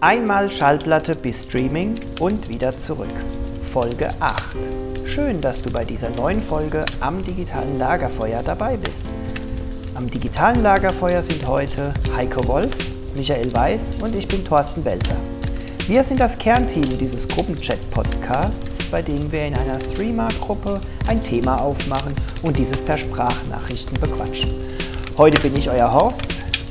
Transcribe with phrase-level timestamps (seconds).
[0.00, 3.06] Einmal Schallplatte bis Streaming und wieder zurück.
[3.62, 4.56] Folge 8.
[5.06, 9.02] Schön, dass du bei dieser neuen Folge am digitalen Lagerfeuer dabei bist.
[9.94, 12.70] Am digitalen Lagerfeuer sind heute Heiko Wolf,
[13.14, 15.16] Michael Weiß und ich bin Thorsten Belzer.
[15.86, 22.14] Wir sind das Kernteam dieses Gruppenchat-Podcasts, bei dem wir in einer Streamer-Gruppe ein Thema aufmachen
[22.42, 24.50] und dieses per Sprachnachrichten bequatschen.
[25.16, 26.26] Heute bin ich euer Horst,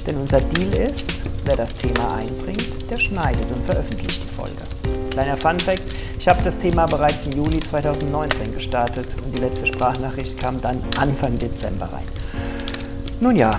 [0.08, 1.06] denn unser Deal ist,
[1.50, 4.62] wer das Thema einbringt, der schneidet und veröffentlicht die Folge.
[5.10, 5.82] Kleiner Funfact,
[6.20, 10.84] ich habe das Thema bereits im Juli 2019 gestartet und die letzte Sprachnachricht kam dann
[11.00, 12.06] Anfang Dezember rein.
[13.20, 13.50] Nun ja,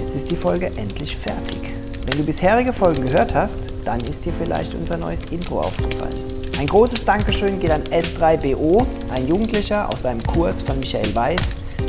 [0.00, 1.74] jetzt ist die Folge endlich fertig.
[2.06, 6.16] Wenn du bisherige Folgen gehört hast, dann ist dir vielleicht unser neues Intro aufgefallen.
[6.58, 11.42] Ein großes Dankeschön geht an S3BO, ein Jugendlicher aus einem Kurs von Michael Weiß,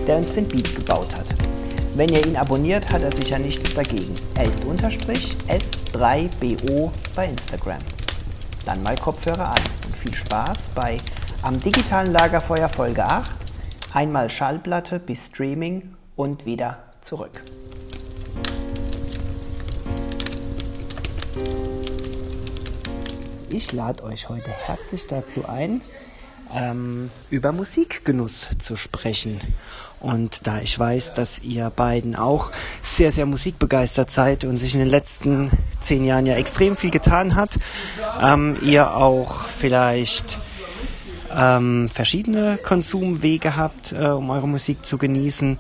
[0.05, 1.24] der uns den Beat gebaut hat.
[1.97, 4.13] Wenn ihr ihn abonniert, hat er sicher nichts dagegen.
[4.35, 7.79] Er ist unterstrich S3BO bei Instagram.
[8.65, 10.97] Dann mal Kopfhörer an und viel Spaß bei
[11.41, 13.31] Am digitalen Lagerfeuer Folge 8,
[13.93, 17.41] einmal Schallplatte bis Streaming und wieder zurück.
[23.47, 25.81] Ich lade euch heute herzlich dazu ein,
[26.53, 29.39] ähm, über Musikgenuss zu sprechen.
[29.99, 32.51] Und da ich weiß, dass ihr beiden auch
[32.81, 37.35] sehr, sehr musikbegeistert seid und sich in den letzten zehn Jahren ja extrem viel getan
[37.35, 37.57] hat,
[38.21, 40.37] ähm, ihr auch vielleicht
[41.35, 45.59] ähm, verschiedene Konsumwege habt, äh, um eure Musik zu genießen,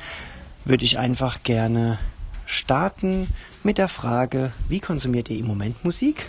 [0.63, 1.97] würde ich einfach gerne
[2.45, 3.27] starten
[3.63, 6.27] mit der Frage, wie konsumiert ihr im Moment Musik?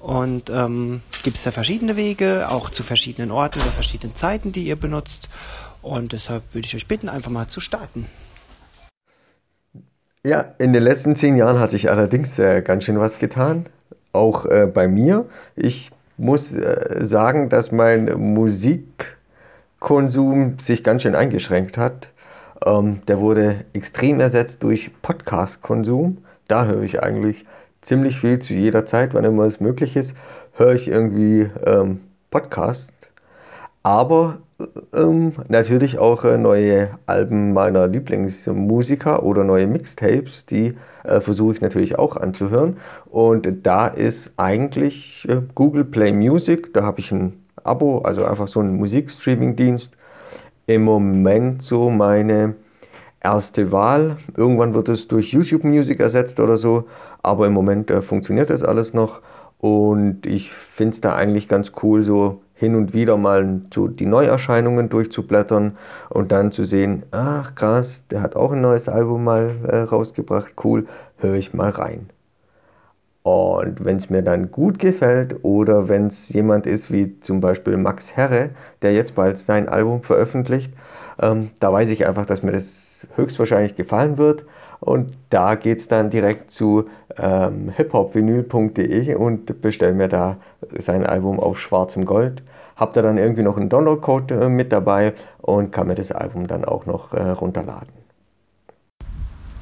[0.00, 4.64] Und ähm, gibt es da verschiedene Wege, auch zu verschiedenen Orten oder verschiedenen Zeiten, die
[4.64, 5.28] ihr benutzt.
[5.82, 8.06] Und deshalb würde ich euch bitten, einfach mal zu starten.
[10.24, 13.66] Ja, in den letzten zehn Jahren hat sich allerdings äh, ganz schön was getan.
[14.12, 15.26] Auch äh, bei mir.
[15.54, 22.08] Ich muss äh, sagen, dass mein Musikkonsum sich ganz schön eingeschränkt hat.
[22.64, 26.18] Ähm, der wurde extrem ersetzt durch Podcast-Konsum.
[26.48, 27.46] Da höre ich eigentlich
[27.82, 30.14] ziemlich viel zu jeder Zeit, wann immer es möglich ist,
[30.54, 32.92] höre ich irgendwie ähm, Podcast.
[33.82, 34.38] Aber
[34.92, 41.60] ähm, natürlich auch äh, neue Alben meiner Lieblingsmusiker oder neue Mixtapes, die äh, versuche ich
[41.60, 42.76] natürlich auch anzuhören.
[43.06, 48.48] Und da ist eigentlich äh, Google Play Music, da habe ich ein Abo, also einfach
[48.48, 49.92] so einen Musikstreaming-Dienst
[50.66, 52.54] im Moment so meine
[53.22, 54.16] erste Wahl.
[54.36, 56.84] Irgendwann wird es durch YouTube Music ersetzt oder so,
[57.22, 59.20] aber im Moment äh, funktioniert das alles noch
[59.58, 64.06] und ich finde es da eigentlich ganz cool, so hin und wieder mal so die
[64.06, 65.78] Neuerscheinungen durchzublättern
[66.10, 70.54] und dann zu sehen, ach krass, der hat auch ein neues Album mal äh, rausgebracht,
[70.64, 70.86] cool,
[71.18, 72.10] höre ich mal rein.
[73.22, 77.76] Und wenn es mir dann gut gefällt oder wenn es jemand ist wie zum Beispiel
[77.76, 78.50] Max Herre,
[78.82, 80.72] der jetzt bald sein Album veröffentlicht,
[81.20, 84.44] ähm, da weiß ich einfach, dass mir das höchstwahrscheinlich gefallen wird.
[84.80, 90.36] Und da geht es dann direkt zu ähm, hiphopvinyl.de und bestelle mir da
[90.78, 92.42] sein Album auf schwarzem Gold.
[92.76, 96.46] Hab da dann irgendwie noch einen Downloadcode äh, mit dabei und kann mir das Album
[96.46, 98.00] dann auch noch äh, runterladen.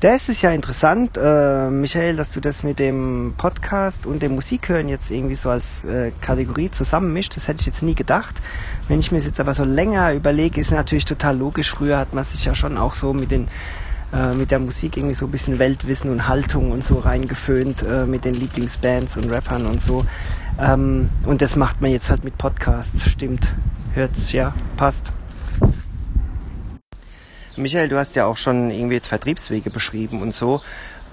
[0.00, 4.88] Das ist ja interessant, äh, Michael, dass du das mit dem Podcast und dem Musikhören
[4.88, 7.36] jetzt irgendwie so als äh, Kategorie zusammenmischt.
[7.36, 8.40] Das hätte ich jetzt nie gedacht.
[8.86, 11.72] Wenn ich mir das jetzt aber so länger überlege, ist natürlich total logisch.
[11.72, 13.48] Früher hat man sich ja schon auch so mit den
[14.12, 18.06] äh, mit der Musik irgendwie so ein bisschen Weltwissen und Haltung und so reingeföhnt äh,
[18.06, 20.04] mit den Lieblingsbands und Rappern und so.
[20.58, 23.08] Ähm, und das macht man jetzt halt mit Podcasts.
[23.08, 23.54] Stimmt.
[23.94, 25.12] Hört's, ja, passt.
[27.56, 30.60] Michael, du hast ja auch schon irgendwie jetzt Vertriebswege beschrieben und so,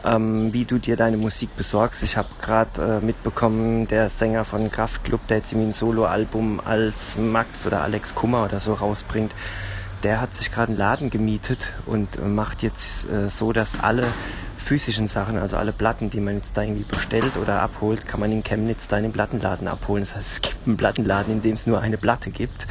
[0.04, 2.04] ähm, wie du dir deine Musik besorgst.
[2.04, 7.18] Ich habe gerade äh, mitbekommen, der Sänger von Kraftklub, der jetzt irgendwie ein Soloalbum als
[7.18, 9.34] Max oder Alex Kummer oder so rausbringt,
[10.04, 14.06] der hat sich gerade einen Laden gemietet und macht jetzt äh, so, dass alle
[14.66, 18.32] physischen Sachen, also alle Platten, die man jetzt da irgendwie bestellt oder abholt, kann man
[18.32, 20.04] in Chemnitz da in den Plattenladen abholen.
[20.04, 22.66] Das heißt, es gibt einen Plattenladen, in dem es nur eine Platte gibt.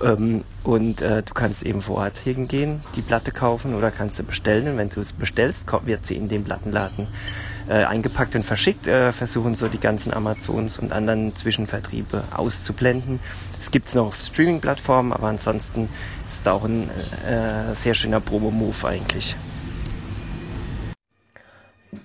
[0.00, 4.22] Ähm, und äh, du kannst eben vor Ort hingehen, die Platte kaufen oder kannst du
[4.22, 4.68] bestellen.
[4.68, 7.08] Und wenn du es bestellst, wird sie in den Plattenladen
[7.68, 8.86] äh, eingepackt und verschickt.
[8.86, 13.18] Äh, versuchen so die ganzen Amazons und anderen Zwischenvertriebe auszublenden.
[13.58, 15.88] Es gibt es noch auf Streaming-Plattformen, aber ansonsten
[16.44, 16.90] ist auch ein
[17.26, 19.34] äh, sehr schöner Promo-Move eigentlich.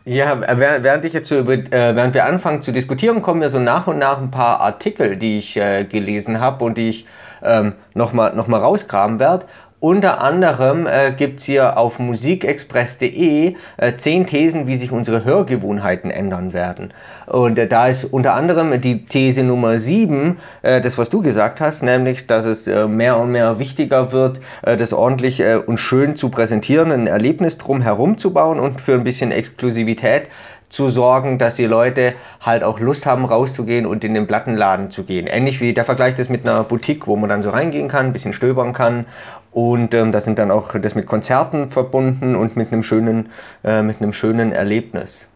[0.06, 3.60] Ja, während ich jetzt so über, äh, während wir anfangen zu diskutieren, kommen mir so
[3.60, 7.06] nach und nach ein paar Artikel, die ich äh, gelesen habe und die ich
[7.44, 9.46] ähm, nochmal noch mal rausgraben werde.
[9.82, 16.12] Unter anderem äh, gibt es hier auf musikexpress.de äh, zehn Thesen, wie sich unsere Hörgewohnheiten
[16.12, 16.94] ändern werden.
[17.28, 21.62] Und äh, da ist unter anderem die These Nummer 7, äh, das was du gesagt
[21.62, 25.78] hast, nämlich, dass es äh, mehr und mehr wichtiger wird, äh, das ordentlich äh, und
[25.78, 30.24] schön zu präsentieren, ein Erlebnis drum herum zu bauen und für ein bisschen Exklusivität
[30.70, 35.04] zu sorgen, dass die Leute halt auch Lust haben, rauszugehen und in den Plattenladen zu
[35.04, 35.26] gehen.
[35.26, 38.14] Ähnlich wie der Vergleich das mit einer Boutique, wo man dann so reingehen kann, ein
[38.14, 39.06] bisschen stöbern kann
[39.52, 43.30] und ähm, das sind dann auch das mit Konzerten verbunden und mit einem schönen,
[43.64, 45.28] äh, mit einem schönen Erlebnis.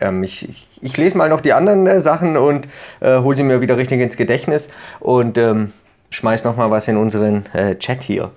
[0.00, 2.68] Ähm, ich, ich, ich, lese mal noch die anderen äh, Sachen und
[3.00, 4.68] äh, hole sie mir wieder richtig ins Gedächtnis
[4.98, 5.72] und ähm,
[6.10, 8.30] schmeiß noch mal was in unseren äh, Chat hier.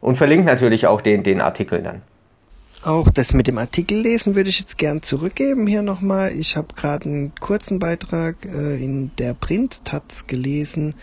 [0.00, 2.02] Und verlinke natürlich auch den, den Artikel dann.
[2.82, 6.32] Auch das mit dem Artikel lesen würde ich jetzt gern zurückgeben hier nochmal.
[6.32, 10.94] Ich habe gerade einen kurzen Beitrag äh, in der Print-Taz gelesen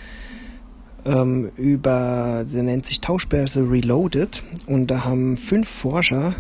[1.08, 4.44] ähm, über, der nennt sich Tauschbörse Reloaded.
[4.68, 6.36] Und da haben fünf Forscher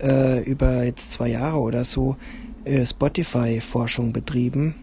[0.00, 2.16] äh, über jetzt zwei Jahre oder so
[2.64, 4.74] äh, Spotify-Forschung betrieben.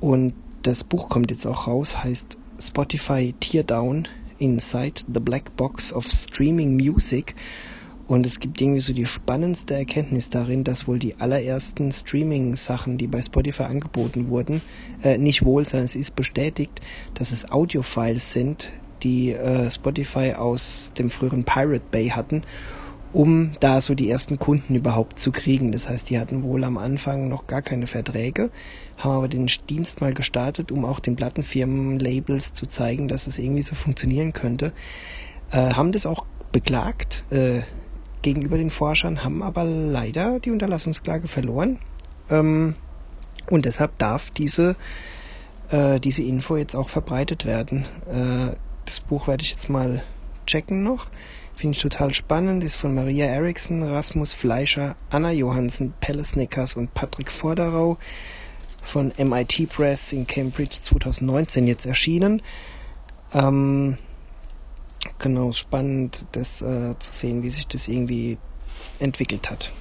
[0.00, 4.08] Und das Buch kommt jetzt auch raus, heißt Spotify Teardown
[4.38, 7.34] Inside the Black Box of Streaming Music
[8.08, 13.06] und es gibt irgendwie so die spannendste Erkenntnis darin, dass wohl die allerersten Streaming-Sachen, die
[13.06, 14.62] bei Spotify angeboten wurden,
[15.04, 16.80] äh, nicht wohl, sondern es ist bestätigt,
[17.12, 18.70] dass es Audio-Files sind,
[19.02, 22.44] die äh, Spotify aus dem früheren Pirate Bay hatten,
[23.12, 25.70] um da so die ersten Kunden überhaupt zu kriegen.
[25.70, 28.50] Das heißt, die hatten wohl am Anfang noch gar keine Verträge,
[28.96, 33.38] haben aber den Dienst mal gestartet, um auch den Plattenfirmen Labels zu zeigen, dass es
[33.38, 34.72] irgendwie so funktionieren könnte.
[35.50, 37.24] Äh, haben das auch beklagt.
[37.30, 37.60] Äh,
[38.22, 41.78] gegenüber den Forschern, haben aber leider die Unterlassungsklage verloren.
[42.30, 42.74] Ähm,
[43.50, 44.76] und deshalb darf diese,
[45.70, 47.86] äh, diese Info jetzt auch verbreitet werden.
[48.10, 50.02] Äh, das Buch werde ich jetzt mal
[50.46, 51.06] checken noch.
[51.54, 52.62] Finde ich total spannend.
[52.62, 57.98] Ist von Maria Eriksson, Rasmus Fleischer, Anna Johansen, Pelle Snickers und Patrick Vorderau
[58.82, 62.42] von MIT Press in Cambridge 2019 jetzt erschienen.
[63.34, 63.98] Ähm,
[65.18, 68.38] genau spannend, das äh, zu sehen, wie sich das irgendwie
[68.98, 69.72] entwickelt hat.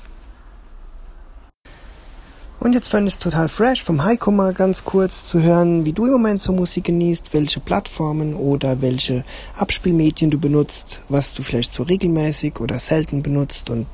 [2.60, 5.94] Und jetzt fand ich es total fresh, vom Heiko mal ganz kurz zu hören, wie
[5.94, 9.24] du im Moment so Musik genießt, welche Plattformen oder welche
[9.56, 13.86] Abspielmedien du benutzt, was du vielleicht so regelmäßig oder selten benutzt und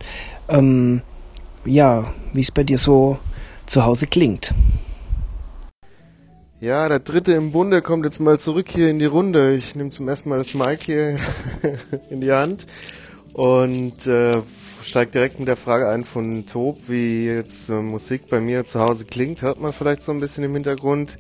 [0.48, 1.02] ähm,
[1.66, 3.20] ja, wie es bei dir so
[3.66, 4.54] zu Hause klingt.
[6.64, 9.54] Ja, der dritte im Bunde kommt jetzt mal zurück hier in die Runde.
[9.54, 11.20] Ich nehme zum ersten Mal das Mic hier
[12.10, 12.68] in die Hand
[13.34, 14.42] und äh,
[14.82, 18.80] steige direkt mit der Frage ein von Tob, wie jetzt äh, Musik bei mir zu
[18.80, 19.42] Hause klingt.
[19.42, 21.18] Hört man vielleicht so ein bisschen im Hintergrund.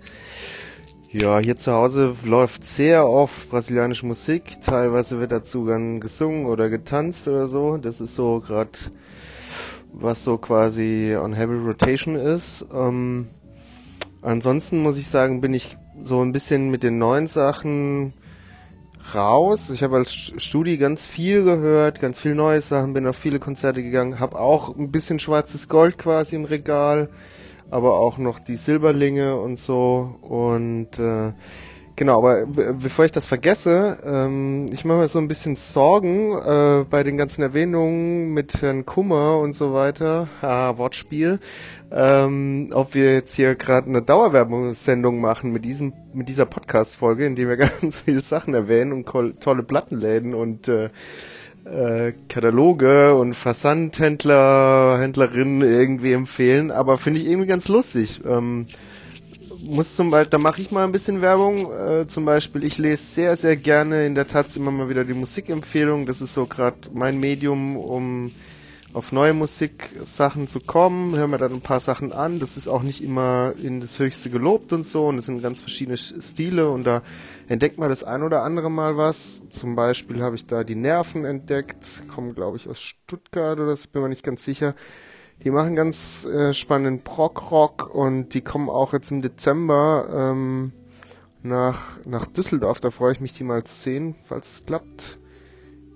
[1.11, 4.61] Ja, hier zu Hause läuft sehr oft brasilianische Musik.
[4.61, 7.75] Teilweise wird dazu dann gesungen oder getanzt oder so.
[7.75, 8.79] Das ist so gerade,
[9.91, 12.65] was so quasi on heavy rotation ist.
[12.73, 13.27] Ähm,
[14.23, 18.13] Ansonsten muss ich sagen, bin ich so ein bisschen mit den neuen Sachen
[19.13, 19.69] raus.
[19.69, 23.83] Ich habe als Studi ganz viel gehört, ganz viel neue Sachen, bin auf viele Konzerte
[23.83, 27.09] gegangen, habe auch ein bisschen schwarzes Gold quasi im Regal,
[27.69, 30.15] aber auch noch die Silberlinge und so.
[30.21, 31.33] Und äh,
[31.95, 36.85] Genau, aber bevor ich das vergesse, ähm, ich mache mir so ein bisschen Sorgen äh,
[36.89, 41.39] bei den ganzen Erwähnungen mit Herrn Kummer und so weiter, ah, Wortspiel,
[41.95, 47.35] ähm, ob wir jetzt hier gerade eine Dauerwerbungssendung machen mit diesem mit dieser Podcast-Folge, in
[47.35, 49.05] dem wir ganz viele Sachen erwähnen und
[49.39, 50.89] tolle Plattenläden und äh,
[51.65, 58.21] äh, Kataloge und Versandhändler, Händlerinnen irgendwie empfehlen, aber finde ich irgendwie ganz lustig.
[58.25, 58.65] Ähm,
[59.63, 61.71] muss zum Beispiel, da mache ich mal ein bisschen Werbung.
[61.71, 65.13] Äh, zum Beispiel, ich lese sehr, sehr gerne in der Taz immer mal wieder die
[65.13, 66.05] Musikempfehlung.
[66.05, 68.31] Das ist so gerade mein Medium, um
[68.93, 71.15] auf neue Musiksachen zu kommen.
[71.15, 72.39] Hören wir dann ein paar Sachen an.
[72.39, 75.07] Das ist auch nicht immer in das Höchste gelobt und so.
[75.07, 77.01] Und es sind ganz verschiedene Stile und da
[77.47, 79.41] entdeckt man das ein oder andere Mal was.
[79.49, 82.03] Zum Beispiel habe ich da die Nerven entdeckt.
[82.07, 84.75] Kommen, glaube ich, aus Stuttgart oder so, bin mir nicht ganz sicher.
[85.43, 90.71] Die machen ganz äh, spannenden Prog-Rock und die kommen auch jetzt im Dezember ähm,
[91.41, 92.79] nach, nach Düsseldorf.
[92.79, 95.19] Da freue ich mich, die mal zu sehen, falls es klappt.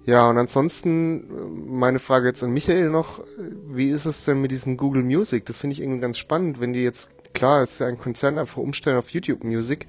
[0.07, 3.19] Ja, und ansonsten äh, meine Frage jetzt an Michael noch.
[3.67, 5.45] Wie ist es denn mit diesem Google Music?
[5.45, 8.61] Das finde ich irgendwie ganz spannend, wenn die jetzt, klar, ist ja ein Konzern, einfach
[8.61, 9.85] umstellen auf YouTube Music.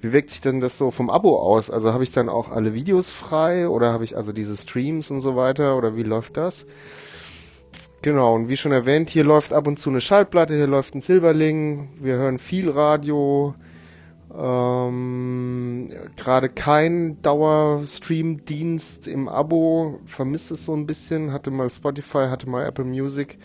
[0.00, 1.70] Wie wirkt sich denn das so vom Abo aus?
[1.70, 5.20] Also habe ich dann auch alle Videos frei oder habe ich also diese Streams und
[5.20, 6.64] so weiter oder wie läuft das?
[8.00, 11.02] Genau, und wie schon erwähnt, hier läuft ab und zu eine Schallplatte, hier läuft ein
[11.02, 13.54] Silberling, wir hören viel Radio
[14.36, 21.32] Ähm, Gerade kein Dauerstream-Dienst im Abo, vermisst es so ein bisschen.
[21.32, 23.38] Hatte mal Spotify, hatte mal Apple Music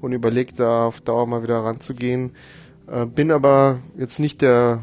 [0.00, 2.32] und überlegt da auf Dauer mal wieder ranzugehen.
[2.86, 4.82] Äh, bin aber jetzt nicht der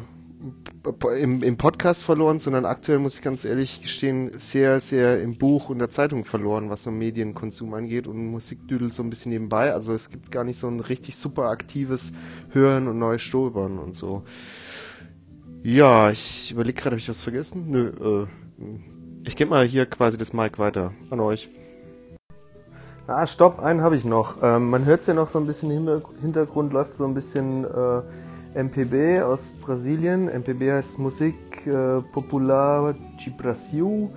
[1.18, 5.68] im, im Podcast verloren, sondern aktuell muss ich ganz ehrlich gestehen, sehr, sehr im Buch
[5.68, 9.74] und der Zeitung verloren, was so Medienkonsum angeht und Musik düdelt so ein bisschen nebenbei.
[9.74, 12.12] Also es gibt gar nicht so ein richtig super aktives
[12.50, 14.22] Hören und neues Stolpern und so.
[15.62, 17.66] Ja, ich überlege gerade, habe ich was vergessen?
[17.68, 18.26] Nö, äh,
[19.26, 21.50] ich gebe mal hier quasi das Mic weiter an euch.
[23.06, 24.36] Ah, stopp, einen habe ich noch.
[24.42, 27.64] Ähm, man hört es ja noch so ein bisschen im Hintergrund, läuft so ein bisschen
[27.64, 30.28] äh, MPB aus Brasilien.
[30.28, 31.34] MPB heißt Musik
[31.66, 34.08] äh, Popular de Brasil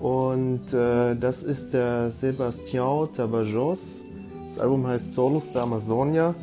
[0.00, 4.04] und äh, das ist der Sebastião Tabajos.
[4.46, 6.34] Das Album heißt Solos da Amazonia.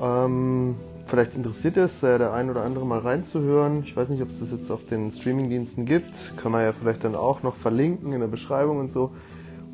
[0.00, 3.82] Ähm, vielleicht interessiert es äh, der ein oder andere mal reinzuhören.
[3.84, 6.34] Ich weiß nicht, ob es das jetzt auf den Streamingdiensten gibt.
[6.36, 9.12] Kann man ja vielleicht dann auch noch verlinken in der Beschreibung und so.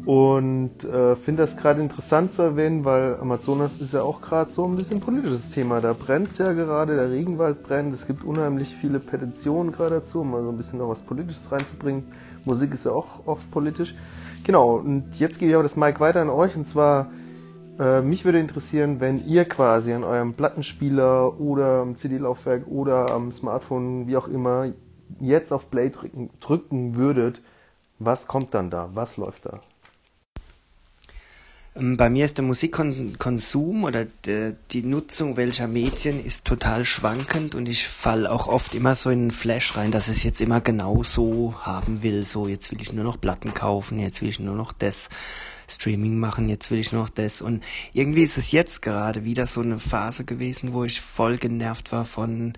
[0.05, 4.65] Und äh, finde das gerade interessant zu erwähnen, weil Amazonas ist ja auch gerade so
[4.65, 5.81] ein bisschen politisches Thema.
[5.81, 7.95] Da brennt es ja gerade, der Regenwald brennt.
[7.95, 11.53] Es gibt unheimlich viele Petitionen gerade dazu, um mal so ein bisschen noch was Politisches
[11.53, 12.05] reinzubringen.
[12.45, 13.95] Musik ist ja auch oft politisch.
[14.45, 16.57] Genau, und jetzt gebe ich aber das Mic weiter an euch.
[16.57, 17.11] Und zwar,
[17.79, 23.33] äh, mich würde interessieren, wenn ihr quasi an eurem Plattenspieler oder am CD-Laufwerk oder am
[23.33, 24.73] Smartphone, wie auch immer,
[25.21, 27.41] jetzt auf Play drücken, drücken würdet,
[27.99, 28.91] was kommt dann da?
[28.95, 29.61] Was läuft da?
[31.79, 37.69] Ähm, bei mir ist der Musikkonsum oder die Nutzung welcher Medien ist total schwankend und
[37.69, 41.03] ich falle auch oft immer so in einen Flash rein, dass es jetzt immer genau
[41.03, 42.25] so haben will.
[42.25, 45.09] So, jetzt will ich nur noch Platten kaufen, jetzt will ich nur noch das
[45.69, 47.43] Streaming machen, jetzt will ich noch das.
[47.43, 51.93] Und irgendwie ist es jetzt gerade wieder so eine Phase gewesen, wo ich voll genervt
[51.93, 52.55] war von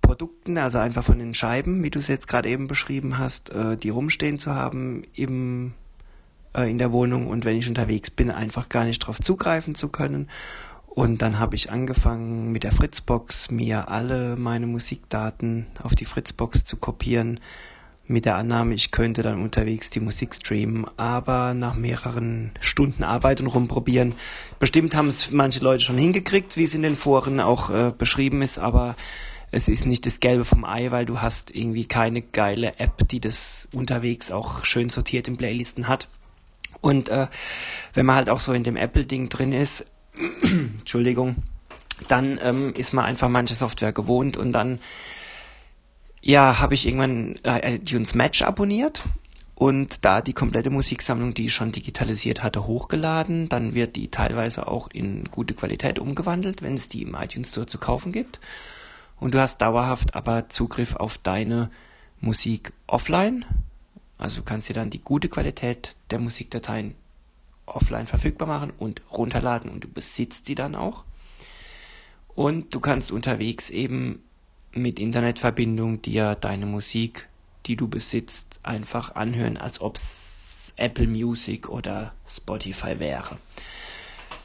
[0.00, 3.76] Produkten, also einfach von den Scheiben, wie du es jetzt gerade eben beschrieben hast, äh,
[3.76, 5.74] die rumstehen zu haben im
[6.56, 9.88] äh, in der Wohnung und wenn ich unterwegs bin, einfach gar nicht drauf zugreifen zu
[9.88, 10.28] können.
[10.86, 16.64] Und dann habe ich angefangen mit der Fritzbox mir alle meine Musikdaten auf die Fritzbox
[16.64, 17.40] zu kopieren,
[18.08, 23.40] mit der Annahme, ich könnte dann unterwegs die Musik streamen, aber nach mehreren Stunden Arbeit
[23.40, 24.14] und rumprobieren,
[24.58, 28.42] bestimmt haben es manche Leute schon hingekriegt, wie es in den Foren auch äh, beschrieben
[28.42, 28.96] ist, aber
[29.50, 33.20] es ist nicht das Gelbe vom Ei, weil du hast irgendwie keine geile App, die
[33.20, 36.08] das unterwegs auch schön sortiert in Playlisten hat.
[36.80, 37.28] Und äh,
[37.94, 39.86] wenn man halt auch so in dem Apple-Ding drin ist,
[40.42, 41.36] Entschuldigung,
[42.08, 44.78] dann ähm, ist man einfach manche Software gewohnt und dann
[46.26, 49.02] ja, habe ich irgendwann äh, iTunes Match abonniert
[49.54, 53.48] und da die komplette Musiksammlung, die ich schon digitalisiert hatte, hochgeladen.
[53.48, 57.66] Dann wird die teilweise auch in gute Qualität umgewandelt, wenn es die im iTunes Store
[57.66, 58.40] zu kaufen gibt.
[59.18, 61.70] Und du hast dauerhaft aber Zugriff auf deine
[62.20, 63.44] Musik offline
[64.18, 66.94] also du kannst dir dann die gute Qualität der Musikdateien
[67.66, 71.04] offline verfügbar machen und runterladen und du besitzt die dann auch.
[72.34, 74.22] Und du kannst unterwegs eben
[74.76, 77.28] mit Internetverbindung dir deine Musik,
[77.66, 83.38] die du besitzt, einfach anhören, als ob es Apple Music oder Spotify wäre.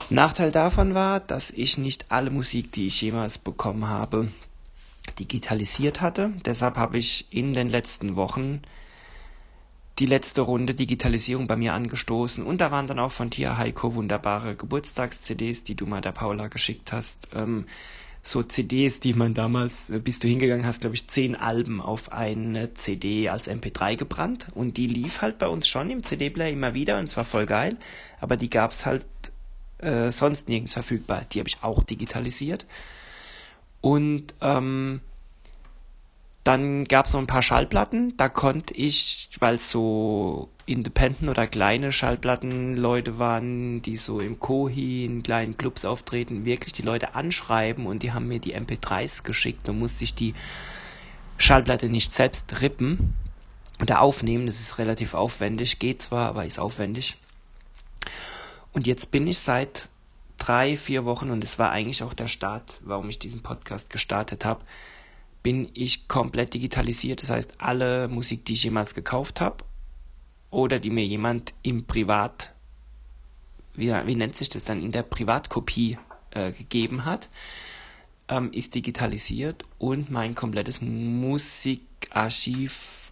[0.10, 4.30] Nachteil davon war, dass ich nicht alle Musik, die ich jemals bekommen habe,
[5.20, 6.32] digitalisiert hatte.
[6.46, 8.62] Deshalb habe ich in den letzten Wochen
[10.00, 13.94] die letzte Runde Digitalisierung bei mir angestoßen und da waren dann auch von dir, Heiko,
[13.94, 17.28] wunderbare Geburtstags-CDs, die du mal der Paula geschickt hast.
[17.36, 17.66] Ähm,
[18.22, 22.12] so CDs, die man damals, äh, bist du hingegangen hast, glaube ich, zehn Alben auf
[22.12, 24.48] eine CD als MP3 gebrannt.
[24.54, 27.78] Und die lief halt bei uns schon im CD-Player immer wieder und zwar voll geil,
[28.20, 29.06] aber die gab's halt
[29.80, 31.26] äh, sonst nirgends verfügbar.
[31.32, 32.66] Die habe ich auch digitalisiert.
[33.82, 35.02] Und ähm,
[36.44, 41.46] dann gab es noch ein paar Schallplatten, da konnte ich, weil es so Independent oder
[41.46, 47.86] kleine Schallplattenleute waren, die so im Kohi in kleinen Clubs auftreten, wirklich die Leute anschreiben
[47.86, 50.34] und die haben mir die MP3s geschickt und musste ich die
[51.38, 53.14] Schallplatte nicht selbst rippen
[53.80, 54.48] oder aufnehmen.
[54.48, 57.18] Das ist relativ aufwendig, geht zwar, aber ist aufwendig.
[58.74, 59.90] Und jetzt bin ich seit
[60.40, 64.44] drei, vier Wochen und es war eigentlich auch der Start, warum ich diesen Podcast gestartet
[64.44, 64.64] habe
[65.44, 67.22] bin ich komplett digitalisiert.
[67.22, 69.66] Das heißt, alle Musik, die ich jemals gekauft habe
[70.50, 72.54] oder die mir jemand im Privat,
[73.74, 75.98] wie, wie nennt sich das dann, in der Privatkopie
[76.32, 77.30] äh, gegeben hat,
[78.28, 81.50] ähm, ist digitalisiert und mein komplettes Musikarchiv,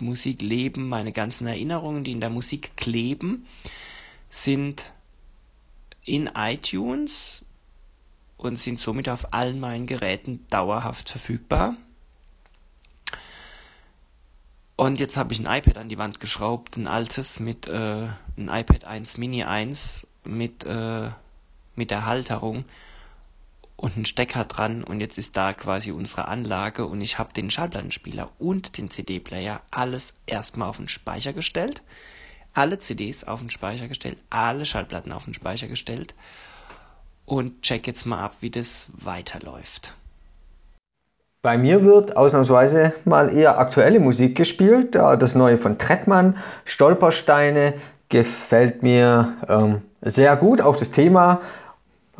[0.01, 3.45] Musikleben, meine ganzen Erinnerungen, die in der Musik kleben,
[4.29, 4.93] sind
[6.05, 7.43] in iTunes
[8.37, 11.75] und sind somit auf allen meinen Geräten dauerhaft verfügbar
[14.79, 18.07] Und jetzt habe ich ein iPad an die Wand geschraubt, ein altes mit äh,
[18.37, 21.09] ein iPad 1 Mini 1 mit äh,
[21.75, 22.63] mit der Halterung
[23.75, 27.51] und ein Stecker dran und jetzt ist da quasi unsere Anlage und ich habe den
[27.51, 31.81] Schallplattenspieler und den CD-Player alles erstmal auf den Speicher gestellt,
[32.53, 36.15] alle CDs auf den Speicher gestellt, alle Schallplatten auf den Speicher gestellt
[37.25, 39.93] und check jetzt mal ab, wie das weiterläuft.
[41.41, 44.95] Bei mir wird ausnahmsweise mal eher aktuelle Musik gespielt.
[44.95, 47.75] Das neue von Trettmann, Stolpersteine,
[48.09, 50.59] gefällt mir ähm, sehr gut.
[50.61, 51.39] Auch das Thema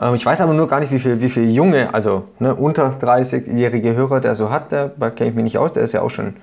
[0.01, 2.91] ähm, ich weiß aber nur gar nicht, wie viele wie viel junge, also ne, unter
[2.91, 4.71] 30-jährige Hörer der so hat.
[4.71, 5.73] Da kenne ich mich nicht aus.
[5.73, 6.37] Der ist ja auch schon,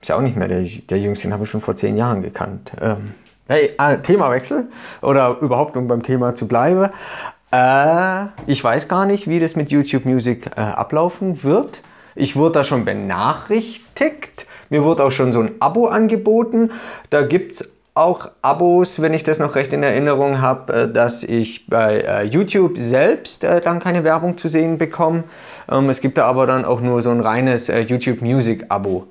[0.00, 2.22] ist ja auch nicht mehr der, der Jüngste, den habe ich schon vor zehn Jahren
[2.22, 2.72] gekannt.
[2.80, 3.14] Ähm,
[3.48, 4.68] hey, äh, Themawechsel
[5.02, 6.90] oder überhaupt, um beim Thema zu bleiben.
[7.50, 11.80] Äh, ich weiß gar nicht, wie das mit YouTube Music äh, ablaufen wird.
[12.16, 14.46] Ich wurde da schon benachrichtigt.
[14.70, 16.70] Mir wurde auch schon so ein Abo angeboten.
[17.10, 21.22] Da gibt es auch Abos, wenn ich das noch recht in Erinnerung habe, äh, dass
[21.22, 25.24] ich bei äh, YouTube selbst äh, dann keine Werbung zu sehen bekomme.
[25.70, 29.08] Ähm, es gibt da aber dann auch nur so ein reines YouTube Music Abo,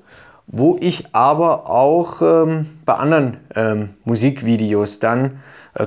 [0.48, 5.40] wo ich aber auch ähm, bei anderen ähm, Musikvideos dann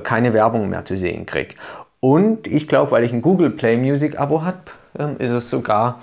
[0.04, 1.56] keine Werbung mehr zu sehen kriege.
[1.98, 4.58] Und ich glaube, weil ich ein Google Play Music Abo habe,
[5.18, 5.98] ist es sogar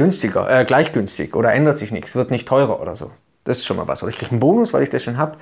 [0.00, 3.10] günstiger, äh, gleich günstig oder ändert sich nichts, wird nicht teurer oder so.
[3.44, 4.02] Das ist schon mal was.
[4.02, 5.36] Oder ich kriege einen Bonus, weil ich das schon habe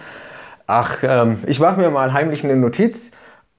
[0.68, 3.10] ach, ähm, ich mache mir mal heimlich eine Notiz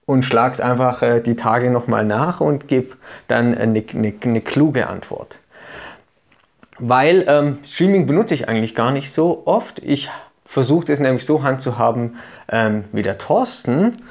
[0.05, 2.95] und schlage es einfach äh, die Tage nochmal nach und gebe
[3.27, 5.37] dann eine, eine, eine, kluge Antwort.
[6.77, 9.79] Weil ähm, Streaming benutze ich eigentlich gar nicht so oft.
[9.79, 10.09] Ich
[10.45, 14.03] versuche es nämlich so handzuhaben ähm, wie der Thorsten.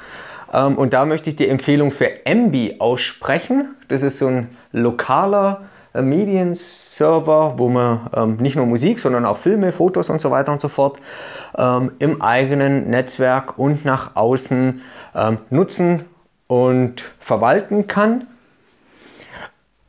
[0.53, 3.75] Ähm, und da möchte ich die Empfehlung für MB aussprechen.
[3.87, 9.37] Das ist so ein lokaler äh, Medienserver, wo man ähm, nicht nur Musik, sondern auch
[9.37, 10.99] Filme, Fotos und so weiter und so fort
[11.57, 14.81] ähm, im eigenen Netzwerk und nach außen
[15.15, 16.05] ähm, nutzen
[16.47, 18.27] und verwalten kann.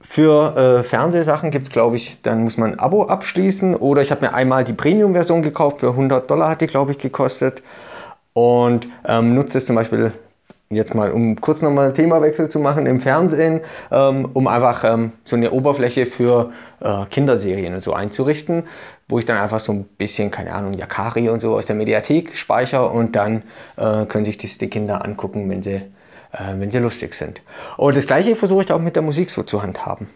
[0.01, 4.11] Für äh, Fernsehsachen gibt es, glaube ich, dann muss man ein Abo abschließen oder ich
[4.11, 7.63] habe mir einmal die Premium-Version gekauft, für 100 Dollar hat die, glaube ich, gekostet
[8.33, 10.13] und ähm, nutze es zum Beispiel
[10.73, 15.13] jetzt mal, um kurz nochmal einen Themawechsel zu machen, im Fernsehen, ähm, um einfach ähm,
[15.25, 18.63] so eine Oberfläche für äh, Kinderserien so einzurichten,
[19.09, 22.37] wo ich dann einfach so ein bisschen, keine Ahnung, Yakari und so aus der Mediathek
[22.37, 23.43] speichere und dann
[23.77, 25.75] äh, können sich das die Kinder angucken, wenn sie,
[26.31, 27.43] äh, wenn sie lustig sind.
[27.77, 30.07] Und das gleiche versuche ich auch mit der Musik so zu handhaben.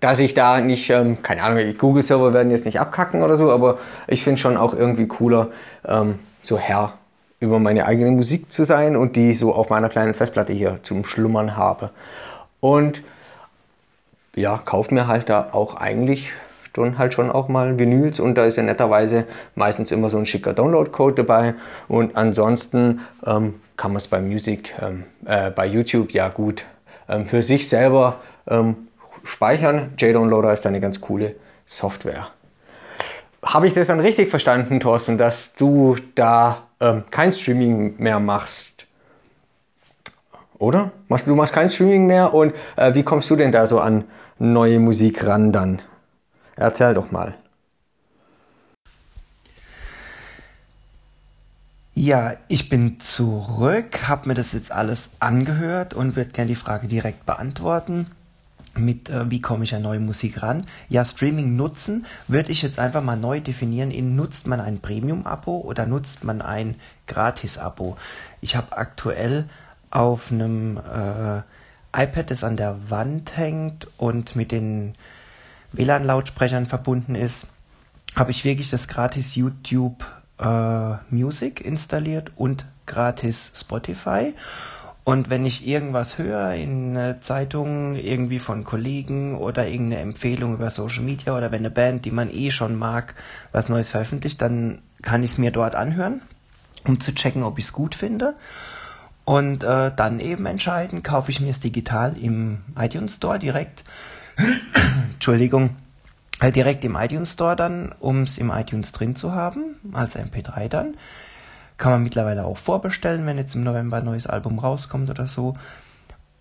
[0.00, 3.76] Dass ich da nicht, ähm, keine Ahnung, Google-Server werden jetzt nicht abkacken oder so, aber
[4.06, 5.48] ich finde schon auch irgendwie cooler,
[5.86, 6.94] ähm, so Herr
[7.40, 11.04] über meine eigene Musik zu sein und die so auf meiner kleinen Festplatte hier zum
[11.04, 11.90] Schlummern habe.
[12.60, 13.02] Und
[14.36, 16.32] ja, kaufe mir halt da auch eigentlich
[16.72, 19.24] dann halt schon auch mal Vinyls und da ist ja netterweise
[19.54, 21.54] meistens immer so ein schicker Download-Code dabei
[21.88, 26.64] und ansonsten ähm, kann man es bei Music, ähm, äh, bei YouTube ja gut
[27.08, 28.88] ähm, für sich selber ähm,
[29.24, 29.94] speichern.
[29.98, 31.34] JDownloader ist eine ganz coole
[31.66, 32.28] Software.
[33.42, 38.86] Habe ich das dann richtig verstanden, Thorsten, dass du da ähm, kein Streaming mehr machst.
[40.58, 40.92] Oder?
[41.08, 44.04] du machst kein Streaming mehr und äh, wie kommst du denn da so an
[44.38, 45.80] neue Musik ran dann?
[46.56, 47.34] Erzähl doch mal.
[51.94, 56.86] Ja, ich bin zurück, habe mir das jetzt alles angehört und würde gerne die Frage
[56.88, 58.06] direkt beantworten
[58.74, 60.66] mit äh, wie komme ich an neue Musik ran.
[60.88, 65.58] Ja, Streaming nutzen würde ich jetzt einfach mal neu definieren in nutzt man ein Premium-Abo
[65.60, 67.96] oder nutzt man ein Gratis-Abo.
[68.40, 69.48] Ich habe aktuell
[69.90, 71.42] auf einem äh,
[71.92, 74.94] iPad, das an der Wand hängt und mit den
[75.72, 77.48] WLAN-Lautsprechern verbunden ist,
[78.16, 80.04] habe ich wirklich das gratis YouTube
[80.38, 84.34] äh, Music installiert und gratis Spotify.
[85.02, 91.02] Und wenn ich irgendwas höre in Zeitungen, irgendwie von Kollegen oder irgendeine Empfehlung über Social
[91.02, 93.14] Media oder wenn eine Band, die man eh schon mag,
[93.50, 96.20] was Neues veröffentlicht, dann kann ich es mir dort anhören,
[96.86, 98.34] um zu checken, ob ich es gut finde.
[99.24, 103.84] Und äh, dann eben entscheiden, kaufe ich mir es digital im iTunes Store direkt.
[105.12, 105.76] Entschuldigung.
[106.40, 110.68] Halt direkt im iTunes Store dann, um es im iTunes drin zu haben, als MP3
[110.68, 110.94] dann.
[111.80, 115.56] Kann man mittlerweile auch vorbestellen, wenn jetzt im November ein neues Album rauskommt oder so.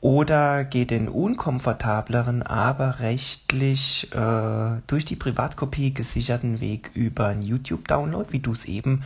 [0.01, 8.33] Oder geht den unkomfortableren, aber rechtlich äh, durch die Privatkopie gesicherten Weg über einen YouTube-Download,
[8.33, 9.03] wie du es eben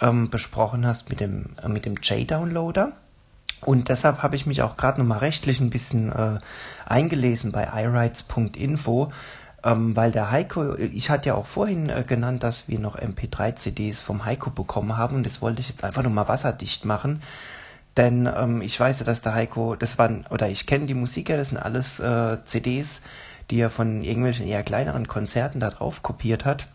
[0.00, 2.90] ähm, besprochen hast mit dem, äh, mit dem J-Downloader.
[3.60, 6.38] Und deshalb habe ich mich auch gerade nochmal rechtlich ein bisschen äh,
[6.86, 9.12] eingelesen bei iRights.info.
[9.64, 14.00] ähm, weil der Heiko, ich hatte ja auch vorhin äh, genannt, dass wir noch MP3-CDs
[14.00, 17.22] vom Heiko bekommen haben und das wollte ich jetzt einfach nur mal wasserdicht machen.
[17.96, 21.36] Denn ähm, ich weiß ja, dass der Heiko, das waren, oder ich kenne die Musiker,
[21.36, 23.02] das sind alles äh, CDs,
[23.50, 26.68] die er von irgendwelchen eher kleineren Konzerten da drauf kopiert hat.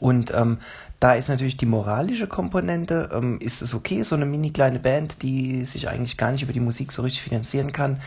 [0.00, 0.58] Und ähm,
[0.98, 5.22] da ist natürlich die moralische Komponente, ähm, ist es okay, so eine mini kleine Band,
[5.22, 8.00] die sich eigentlich gar nicht über die Musik so richtig finanzieren kann,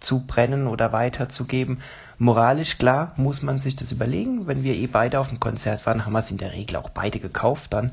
[0.00, 1.80] zu brennen oder weiterzugeben.
[2.18, 4.46] Moralisch klar muss man sich das überlegen.
[4.46, 6.90] Wenn wir eh beide auf dem Konzert waren, haben wir es in der Regel auch
[6.90, 7.92] beide gekauft dann.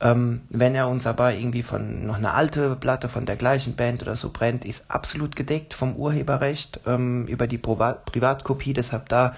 [0.00, 4.02] Ähm, wenn er uns aber irgendwie von noch eine alte Platte von der gleichen Band
[4.02, 9.34] oder so brennt, ist absolut gedeckt vom Urheberrecht ähm, über die Privat Privatkopie, deshalb da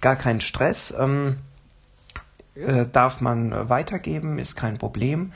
[0.00, 0.94] gar kein Stress.
[0.98, 1.36] Ähm,
[2.54, 5.32] äh, darf man weitergeben, ist kein Problem.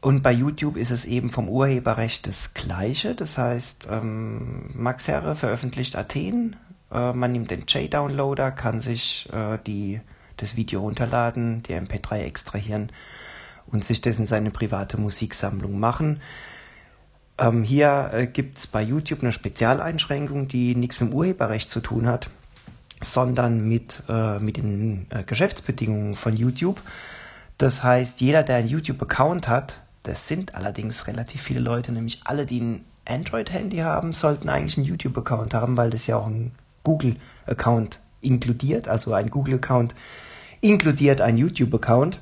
[0.00, 3.14] Und bei YouTube ist es eben vom Urheberrecht das Gleiche.
[3.14, 6.56] Das heißt, ähm, Max Herre veröffentlicht Athen.
[6.92, 10.00] Äh, man nimmt den J-Downloader, kann sich äh, die,
[10.36, 12.92] das Video runterladen, die MP3 extrahieren
[13.66, 16.20] und sich das in seine private Musiksammlung machen.
[17.36, 21.80] Ähm, hier äh, gibt es bei YouTube eine Spezialeinschränkung, die nichts mit dem Urheberrecht zu
[21.80, 22.30] tun hat,
[23.00, 26.80] sondern mit, äh, mit den äh, Geschäftsbedingungen von YouTube.
[27.58, 29.78] Das heißt, jeder, der einen YouTube-Account hat,
[30.08, 34.86] das sind allerdings relativ viele Leute, nämlich alle, die ein Android-Handy haben, sollten eigentlich einen
[34.86, 39.94] YouTube-Account haben, weil das ja auch ein Google-Account inkludiert, also ein Google-Account
[40.60, 42.18] inkludiert ein YouTube-Account.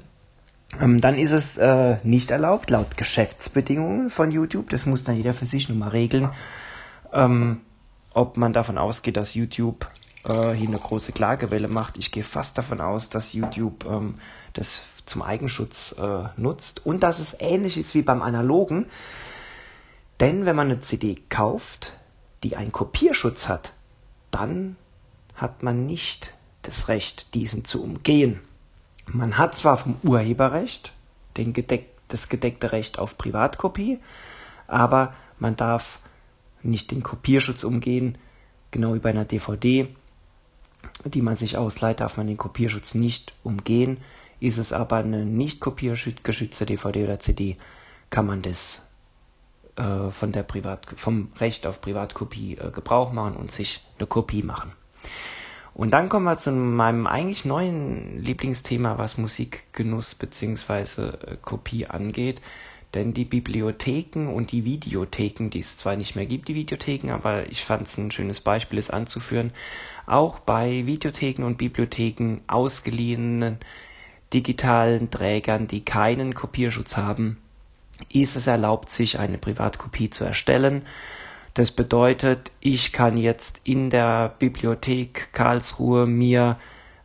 [0.81, 4.69] Ähm, dann ist es äh, nicht erlaubt, laut Geschäftsbedingungen von YouTube.
[4.71, 6.31] Das muss dann jeder für sich nochmal regeln,
[7.13, 7.61] ähm,
[8.13, 9.87] ob man davon ausgeht, dass YouTube
[10.25, 11.97] äh, hier eine große Klagewelle macht.
[11.97, 14.17] Ich gehe fast davon aus, dass YouTube ähm,
[14.53, 18.87] das zum Eigenschutz äh, nutzt und dass es ähnlich ist wie beim Analogen.
[20.21, 21.93] Denn wenn man eine CD kauft,
[22.43, 23.73] die einen Kopierschutz hat,
[24.31, 24.77] dann
[25.35, 28.41] hat man nicht das Recht, diesen zu umgehen.
[29.07, 30.93] Man hat zwar vom Urheberrecht
[31.37, 33.99] den gedeck das gedeckte Recht auf Privatkopie,
[34.69, 35.99] aber man darf
[36.63, 38.17] nicht den Kopierschutz umgehen.
[38.71, 39.89] Genau wie bei einer DVD,
[41.05, 43.99] die man sich ausleiht, darf man den Kopierschutz nicht umgehen.
[44.41, 47.57] Ist es aber eine nicht kopiergeschützte DVD oder CD,
[48.11, 48.83] kann man das
[49.77, 54.43] äh, von der Privat vom Recht auf Privatkopie äh, Gebrauch machen und sich eine Kopie
[54.43, 54.73] machen.
[55.75, 61.03] Und dann kommen wir zu meinem eigentlich neuen Lieblingsthema, was Musikgenuss bzw.
[61.03, 62.41] Äh, Kopie angeht.
[62.95, 67.47] Denn die Bibliotheken und die Videotheken, die es zwar nicht mehr gibt, die Videotheken, aber
[67.51, 69.53] ich fand es ein schönes Beispiel, es anzuführen,
[70.07, 73.59] auch bei Videotheken und Bibliotheken ausgeliehenen
[74.33, 77.39] digitalen Trägern, die keinen Kopierschutz haben,
[78.13, 80.83] ist es erlaubt, sich eine Privatkopie zu erstellen
[81.57, 86.59] das bedeutet, ich kann jetzt in der Bibliothek Karlsruhe mir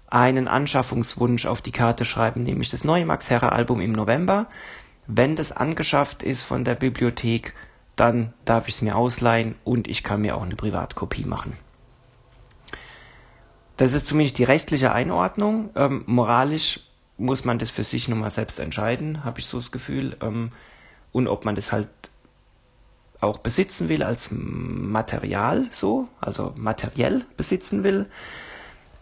[0.09, 4.47] einen Anschaffungswunsch auf die Karte schreiben, nämlich das neue Max Herre Album im November.
[5.07, 7.53] Wenn das angeschafft ist von der Bibliothek,
[7.95, 11.53] dann darf ich es mir ausleihen und ich kann mir auch eine Privatkopie machen.
[13.77, 15.69] Das ist zumindest die rechtliche Einordnung.
[15.77, 16.81] Ähm, moralisch
[17.21, 20.17] muss man das für sich nochmal selbst entscheiden, habe ich so das Gefühl.
[20.21, 20.51] Ähm,
[21.11, 21.89] und ob man das halt
[23.19, 28.07] auch besitzen will als Material, so, also materiell besitzen will.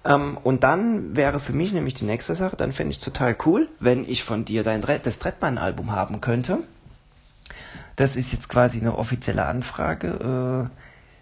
[0.06, 3.70] Ähm, und dann wäre für mich nämlich die nächste Sache, dann fände ich total cool,
[3.80, 6.60] wenn ich von dir dein das Trettmann-Album haben könnte.
[7.96, 10.76] Das ist jetzt quasi eine offizielle Anfrage, äh,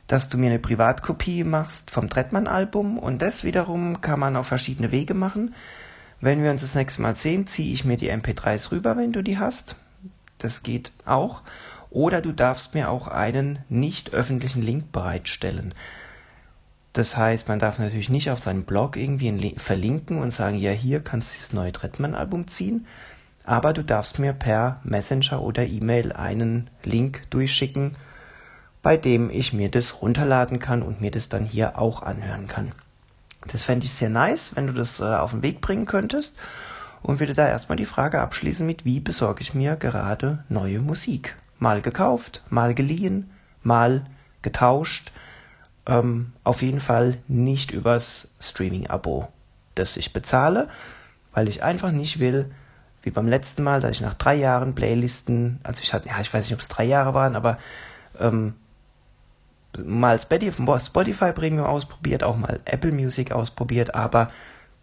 [0.07, 4.91] dass du mir eine Privatkopie machst vom Trettmann-Album und das wiederum kann man auf verschiedene
[4.91, 5.53] Wege machen.
[6.19, 9.21] Wenn wir uns das nächste Mal sehen, ziehe ich mir die MP3s rüber, wenn du
[9.21, 9.75] die hast.
[10.39, 11.41] Das geht auch.
[11.89, 15.73] Oder du darfst mir auch einen nicht öffentlichen Link bereitstellen.
[16.93, 21.01] Das heißt, man darf natürlich nicht auf seinen Blog irgendwie verlinken und sagen, ja, hier
[21.01, 22.87] kannst du das neue Trettmann-Album ziehen,
[23.43, 27.95] aber du darfst mir per Messenger oder E-Mail einen Link durchschicken,
[28.81, 32.71] bei dem ich mir das runterladen kann und mir das dann hier auch anhören kann.
[33.45, 36.35] Das fände ich sehr nice, wenn du das äh, auf den Weg bringen könntest
[37.01, 41.35] und würde da erstmal die Frage abschließen mit, wie besorge ich mir gerade neue Musik?
[41.59, 43.29] mal gekauft, mal geliehen,
[43.63, 44.05] mal
[44.41, 45.11] getauscht.
[45.85, 49.29] Ähm, auf jeden Fall nicht übers Streaming-Abo,
[49.75, 50.69] das ich bezahle,
[51.33, 52.51] weil ich einfach nicht will,
[53.03, 56.33] wie beim letzten Mal, dass ich nach drei Jahren Playlisten, also ich hatte, ja, ich
[56.33, 57.57] weiß nicht, ob es drei Jahre waren, aber
[58.19, 58.55] ähm,
[59.85, 64.31] mal Spotify Premium ausprobiert, auch mal Apple Music ausprobiert, aber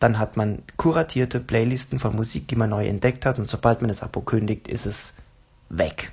[0.00, 3.88] dann hat man kuratierte Playlisten von Musik, die man neu entdeckt hat und sobald man
[3.88, 5.14] das Abo kündigt, ist es
[5.68, 6.12] weg.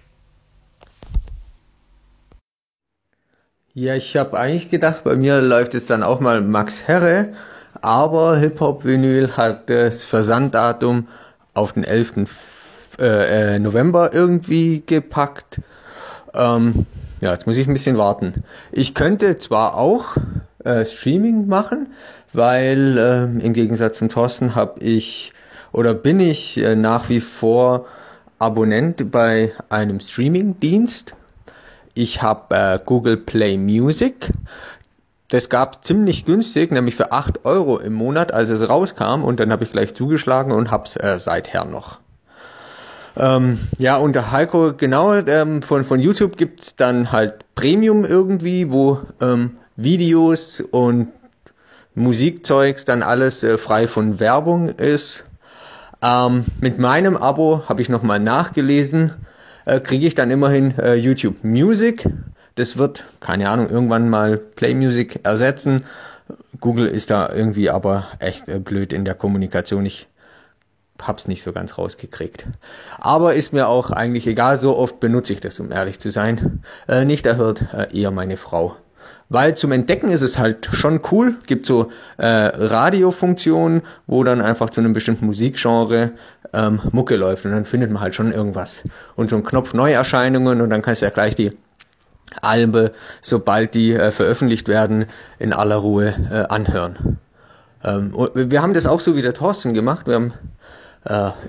[3.73, 7.33] Ja, ich habe eigentlich gedacht, bei mir läuft es dann auch mal Max Herre,
[7.81, 11.07] aber Hip-Hop-Vinyl hat das Versanddatum
[11.53, 12.27] auf den 11.
[12.99, 15.61] Äh, äh, November irgendwie gepackt.
[16.33, 16.85] Ähm,
[17.21, 18.43] ja, jetzt muss ich ein bisschen warten.
[18.71, 20.17] Ich könnte zwar auch
[20.63, 21.93] äh, Streaming machen,
[22.33, 25.33] weil äh, im Gegensatz zum Thorsten habe ich
[25.71, 27.85] oder bin ich äh, nach wie vor
[28.39, 31.15] Abonnent bei einem Streaming-Dienst.
[31.93, 34.31] Ich habe äh, Google Play Music.
[35.29, 39.23] Das gab ziemlich günstig, nämlich für 8 Euro im Monat, als es rauskam.
[39.23, 41.99] Und dann habe ich gleich zugeschlagen und hab's äh, seither noch.
[43.17, 48.99] Ähm, ja, unter Heiko, genau, ähm, von, von YouTube gibt's dann halt Premium irgendwie, wo
[49.19, 51.09] ähm, Videos und
[51.93, 55.25] Musikzeugs dann alles äh, frei von Werbung ist.
[56.01, 59.13] Ähm, mit meinem Abo habe ich nochmal nachgelesen,
[59.65, 62.07] äh, kriege ich dann immerhin äh, YouTube Music.
[62.55, 65.83] Das wird, keine Ahnung, irgendwann mal Play Music ersetzen.
[66.59, 69.85] Google ist da irgendwie aber echt äh, blöd in der Kommunikation.
[69.85, 70.07] Ich
[71.07, 72.45] hab's nicht so ganz rausgekriegt.
[72.99, 76.63] Aber ist mir auch eigentlich egal, so oft benutze ich das, um ehrlich zu sein.
[76.87, 78.75] Äh, nicht erhört äh, eher meine Frau.
[79.29, 81.35] Weil zum Entdecken ist es halt schon cool.
[81.47, 86.11] Gibt so äh, Radiofunktionen, wo dann einfach zu einem bestimmten Musikgenre
[86.51, 88.83] ähm, Mucke läuft und dann findet man halt schon irgendwas.
[89.15, 91.57] Und so ein Knopf Neuerscheinungen und dann kannst du ja gleich die
[92.41, 95.05] Albe, sobald die äh, veröffentlicht werden,
[95.39, 97.17] in aller Ruhe äh, anhören.
[97.83, 100.07] Ähm, wir haben das auch so wie der Thorsten gemacht.
[100.07, 100.33] Wir haben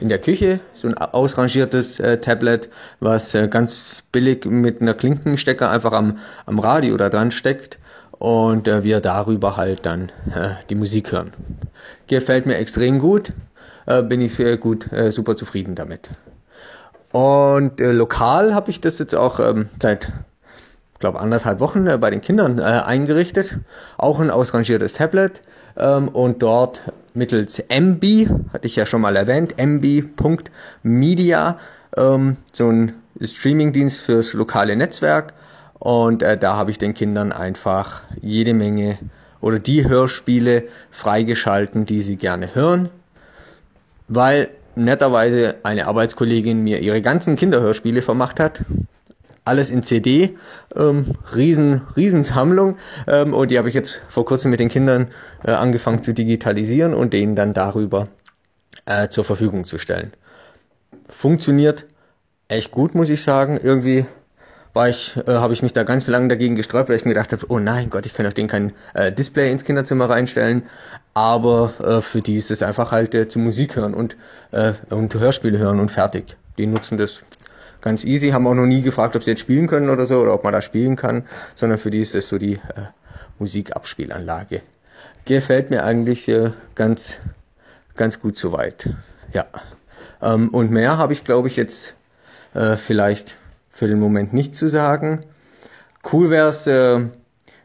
[0.00, 5.70] in der Küche, so ein ausrangiertes äh, Tablet, was äh, ganz billig mit einer Klinkenstecker
[5.70, 7.78] einfach am, am Radio da dran steckt
[8.12, 11.32] und äh, wir darüber halt dann äh, die Musik hören.
[12.06, 13.32] Gefällt mir extrem gut,
[13.86, 16.10] äh, bin ich gut, äh, super zufrieden damit.
[17.10, 20.10] Und äh, lokal habe ich das jetzt auch ähm, seit
[21.02, 23.58] glaube anderthalb Wochen äh, bei den Kindern äh, eingerichtet.
[23.98, 25.42] Auch ein ausrangiertes Tablet
[25.76, 26.80] ähm, und dort
[27.14, 29.98] mittels MB, hatte ich ja schon mal erwähnt, mb.media,
[31.96, 35.34] ähm, so ein Streamingdienst fürs lokale Netzwerk.
[35.78, 38.98] Und äh, da habe ich den Kindern einfach jede Menge
[39.40, 42.88] oder die Hörspiele freigeschalten, die sie gerne hören,
[44.08, 48.64] weil netterweise eine Arbeitskollegin mir ihre ganzen Kinderhörspiele vermacht hat
[49.44, 50.36] alles in CD,
[50.76, 52.76] ähm, riesen, Riesensammlung
[53.06, 55.08] ähm, und die habe ich jetzt vor kurzem mit den Kindern
[55.44, 58.08] äh, angefangen zu digitalisieren und denen dann darüber
[58.86, 60.12] äh, zur Verfügung zu stellen.
[61.08, 61.86] Funktioniert
[62.48, 63.58] echt gut, muss ich sagen.
[63.60, 64.06] Irgendwie
[64.74, 67.32] war ich, äh, habe ich mich da ganz lange dagegen gesträubt, weil ich mir gedacht
[67.32, 70.62] habe, oh nein Gott, ich kann auf den kein äh, Display ins Kinderzimmer reinstellen.
[71.14, 74.16] Aber äh, für die ist es einfach halt äh, zu Musik hören und,
[74.52, 76.36] äh, und Hörspiele hören und fertig.
[76.56, 77.22] Die nutzen das
[77.82, 80.32] ganz easy, haben auch noch nie gefragt, ob sie jetzt spielen können oder so, oder
[80.32, 82.86] ob man da spielen kann, sondern für die ist das so die äh,
[83.38, 84.62] Musikabspielanlage.
[85.26, 87.18] Gefällt mir eigentlich äh, ganz,
[87.96, 88.88] ganz gut soweit.
[89.32, 89.46] Ja.
[90.22, 91.94] Ähm, und mehr habe ich, glaube ich, jetzt
[92.54, 93.36] äh, vielleicht
[93.70, 95.20] für den Moment nicht zu sagen.
[96.10, 97.00] Cool wäre es, äh,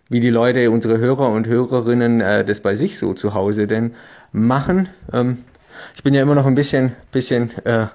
[0.09, 3.95] wie die Leute, unsere Hörer und Hörerinnen, äh, das bei sich so zu Hause denn
[4.31, 4.89] machen.
[5.13, 5.43] Ähm,
[5.95, 7.87] ich bin ja immer noch ein bisschen, bisschen äh,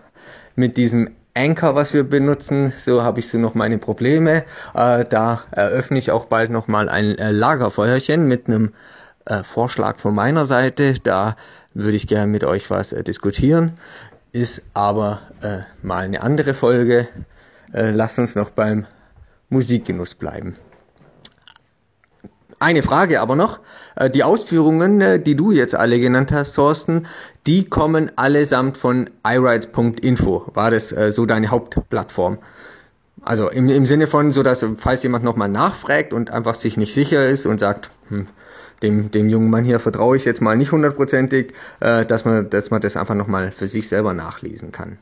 [0.54, 4.44] mit diesem Anchor, was wir benutzen, so habe ich so noch meine Probleme.
[4.74, 8.74] Äh, da eröffne ich auch bald nochmal ein äh, Lagerfeuerchen mit einem
[9.24, 10.94] äh, Vorschlag von meiner Seite.
[11.02, 11.36] Da
[11.72, 13.72] würde ich gerne mit euch was äh, diskutieren.
[14.32, 17.08] Ist aber äh, mal eine andere Folge.
[17.72, 18.86] Äh, lasst uns noch beim
[19.48, 20.56] Musikgenuss bleiben.
[22.62, 23.58] Eine Frage aber noch.
[23.96, 27.08] Äh, die Ausführungen, äh, die du jetzt alle genannt hast, Thorsten,
[27.48, 30.52] die kommen allesamt von iRights.info.
[30.54, 32.38] War das äh, so deine Hauptplattform?
[33.20, 36.94] Also im, im Sinne von, so dass falls jemand nochmal nachfragt und einfach sich nicht
[36.94, 38.28] sicher ist und sagt, hm,
[38.80, 42.80] dem, dem jungen Mann hier vertraue ich jetzt mal nicht hundertprozentig, dass man, dass man
[42.80, 44.98] das einfach nochmal für sich selber nachlesen kann.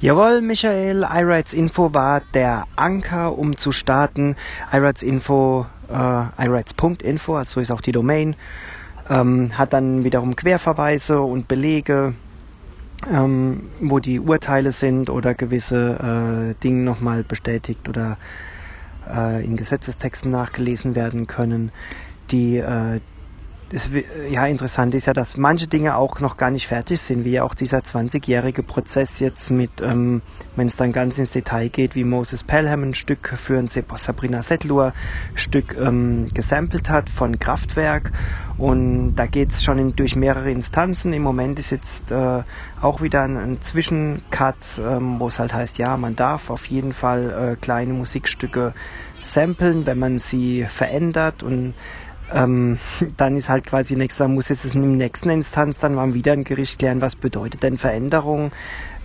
[0.00, 4.36] Jawohl, Michael, iRights Info war der Anker, um zu starten.
[4.72, 8.34] iRights Info, äh, iRights.info, also ist auch die Domain,
[9.08, 12.14] ähm, hat dann wiederum Querverweise und Belege,
[13.10, 18.18] ähm, wo die Urteile sind oder gewisse äh, Dinge nochmal bestätigt oder
[19.08, 21.70] äh, in Gesetzestexten nachgelesen werden können,
[22.30, 23.00] die äh,
[23.74, 23.90] das,
[24.30, 27.42] ja, interessant ist ja, dass manche Dinge auch noch gar nicht fertig sind, wie ja
[27.42, 30.22] auch dieser 20-jährige Prozess jetzt mit, ähm,
[30.54, 34.44] wenn es dann ganz ins Detail geht, wie Moses Pelham ein Stück für ein Sabrina
[34.44, 34.94] Settler
[35.34, 38.12] Stück ähm, gesampelt hat von Kraftwerk.
[38.58, 41.12] Und da geht es schon in, durch mehrere Instanzen.
[41.12, 42.44] Im Moment ist jetzt äh,
[42.80, 46.92] auch wieder ein, ein Zwischencut, ähm, wo es halt heißt, ja, man darf auf jeden
[46.92, 48.72] Fall äh, kleine Musikstücke
[49.20, 51.74] samplen, wenn man sie verändert und
[52.34, 52.78] ähm,
[53.16, 56.44] dann ist halt quasi nächster, muss jetzt in der nächsten Instanz dann mal wieder ein
[56.44, 58.52] Gericht klären, was bedeutet denn Veränderung,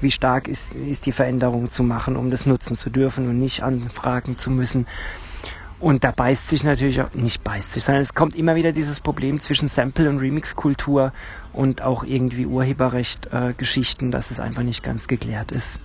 [0.01, 3.63] wie stark ist, ist die Veränderung zu machen, um das nutzen zu dürfen und nicht
[3.63, 4.87] anfragen zu müssen.
[5.79, 8.99] Und da beißt sich natürlich auch, nicht beißt sich, sondern es kommt immer wieder dieses
[8.99, 11.13] Problem zwischen Sample- und Remix-Kultur
[11.53, 15.79] und auch irgendwie Urheberrecht-Geschichten, äh, dass es einfach nicht ganz geklärt ist.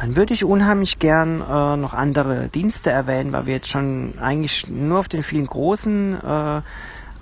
[0.00, 4.70] Dann würde ich unheimlich gern äh, noch andere Dienste erwähnen, weil wir jetzt schon eigentlich
[4.70, 6.62] nur auf den vielen großen äh,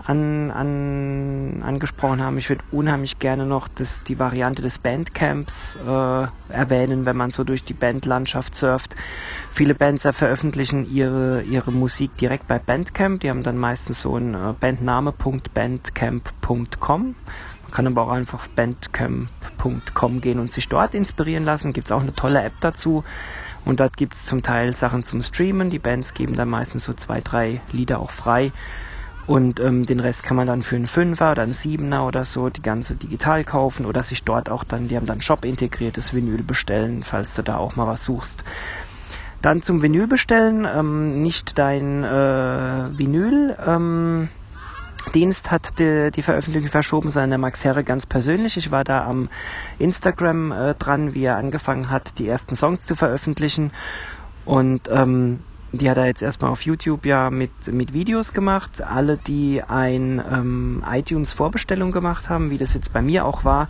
[0.04, 2.36] an, an, angesprochen haben.
[2.36, 7.44] Ich würde unheimlich gerne noch das, die Variante des Bandcamps äh, erwähnen, wenn man so
[7.44, 8.94] durch die Bandlandschaft surft.
[9.50, 13.20] Viele Bands veröffentlichen ihre, ihre Musik direkt bei Bandcamp.
[13.20, 17.14] Die haben dann meistens so einen äh, Bandname.bandcamp.com.
[17.76, 21.74] Kann aber auch einfach auf bandcamp.com gehen und sich dort inspirieren lassen.
[21.74, 23.04] Gibt es auch eine tolle App dazu.
[23.66, 25.68] Und dort gibt es zum Teil Sachen zum Streamen.
[25.68, 28.50] Die Bands geben dann meistens so zwei, drei Lieder auch frei.
[29.26, 32.48] Und ähm, den Rest kann man dann für einen Fünfer oder einen Siebener oder so
[32.48, 36.42] die ganze digital kaufen oder sich dort auch dann, die haben dann Shop integriertes Vinyl
[36.44, 38.42] bestellen, falls du da auch mal was suchst.
[39.42, 43.54] Dann zum Vinyl bestellen, ähm, nicht dein äh, Vinyl.
[43.66, 44.28] Ähm,
[45.14, 48.56] Dienst hat die, die Veröffentlichung verschoben, sondern der Max Herre ganz persönlich.
[48.56, 49.28] Ich war da am
[49.78, 53.70] Instagram äh, dran, wie er angefangen hat, die ersten Songs zu veröffentlichen.
[54.44, 55.40] Und ähm,
[55.72, 58.82] die hat er jetzt erstmal auf YouTube ja mit, mit Videos gemacht.
[58.82, 63.68] Alle, die ein ähm, iTunes Vorbestellung gemacht haben, wie das jetzt bei mir auch war,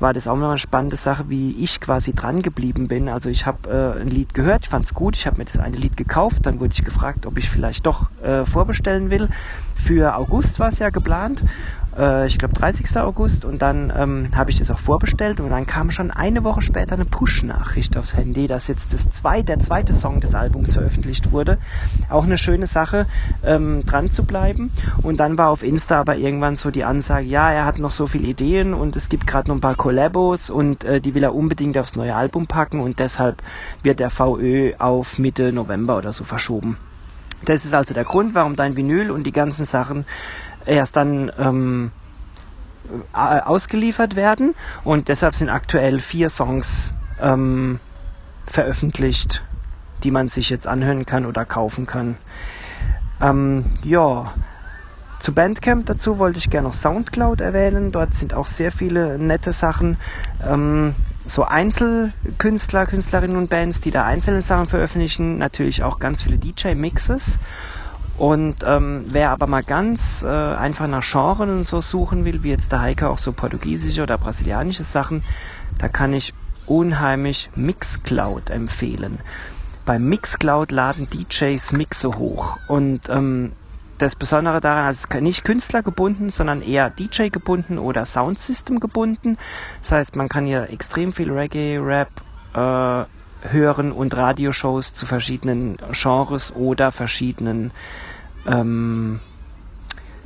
[0.00, 3.08] war das auch noch eine spannende Sache, wie ich quasi dran geblieben bin.
[3.08, 5.58] Also ich habe äh, ein Lied gehört, ich fand es gut, ich habe mir das
[5.58, 9.28] eine Lied gekauft, dann wurde ich gefragt, ob ich vielleicht doch äh, vorbestellen will.
[9.76, 11.44] Für August war es ja geplant
[12.00, 12.96] äh, ich glaube 30.
[12.98, 16.62] August und dann ähm, habe ich das auch vorbestellt und dann kam schon eine Woche
[16.62, 21.30] später eine Push-Nachricht aufs Handy, dass jetzt das zwei, der zweite Song des Albums veröffentlicht
[21.32, 21.58] wurde.
[22.08, 23.06] Auch eine schöne Sache,
[23.44, 24.70] ähm, dran zu bleiben.
[25.02, 28.06] Und dann war auf Insta aber irgendwann so die Ansage, ja, er hat noch so
[28.06, 31.34] viele Ideen und es gibt gerade noch ein paar Collabos und äh, die will er
[31.34, 33.42] unbedingt aufs neue Album packen und deshalb
[33.82, 36.78] wird der VÖ auf Mitte November oder so verschoben.
[37.44, 40.04] Das ist also der Grund, warum dein Vinyl und die ganzen Sachen
[40.66, 41.92] erst dann ähm,
[43.12, 44.54] ausgeliefert werden.
[44.84, 47.80] Und deshalb sind aktuell vier Songs ähm,
[48.46, 49.42] veröffentlicht,
[50.02, 52.16] die man sich jetzt anhören kann oder kaufen kann.
[53.20, 54.32] Ähm, ja,
[55.18, 57.92] zu Bandcamp dazu wollte ich gerne noch Soundcloud erwähnen.
[57.92, 59.98] Dort sind auch sehr viele nette Sachen.
[60.42, 60.94] Ähm,
[61.26, 65.36] so Einzelkünstler, Künstlerinnen und Bands, die da einzelne Sachen veröffentlichen.
[65.36, 67.38] Natürlich auch ganz viele DJ-Mixes.
[68.20, 72.50] Und ähm, wer aber mal ganz äh, einfach nach Genren und so suchen will, wie
[72.50, 75.24] jetzt der Heike auch so portugiesische oder brasilianische Sachen,
[75.78, 76.34] da kann ich
[76.66, 79.20] unheimlich Mixcloud empfehlen.
[79.86, 83.52] Bei Mixcloud laden DJs Mixe hoch und ähm,
[83.96, 88.80] das Besondere daran, also es ist nicht Künstler gebunden, sondern eher DJ gebunden oder Soundsystem
[88.80, 89.38] gebunden.
[89.80, 92.10] Das heißt, man kann hier extrem viel Reggae, Rap,
[92.52, 93.04] äh,
[93.52, 97.72] hören und Radioshows zu verschiedenen Genres oder verschiedenen
[98.46, 99.20] ähm,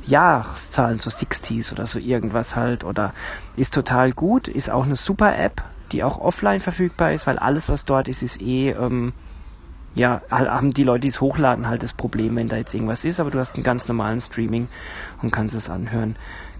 [0.05, 3.13] Jahreszahlen, so 60s oder so irgendwas halt, oder
[3.55, 7.69] ist total gut, ist auch eine super App, die auch offline verfügbar ist, weil alles,
[7.69, 9.13] was dort ist, ist eh, ähm,
[9.95, 13.19] ja, haben die Leute, die es hochladen, halt das Problem, wenn da jetzt irgendwas ist,
[13.19, 14.67] aber du hast einen ganz normalen Streaming
[15.21, 16.17] und kannst es anhören.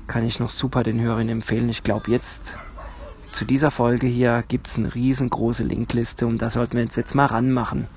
[0.08, 1.68] Kann ich noch super den Hörern empfehlen.
[1.68, 2.58] Ich glaube, jetzt
[3.36, 7.16] zu dieser Folge hier gibt es eine riesengroße Linkliste und da sollten wir uns jetzt
[7.16, 7.88] mal ranmachen.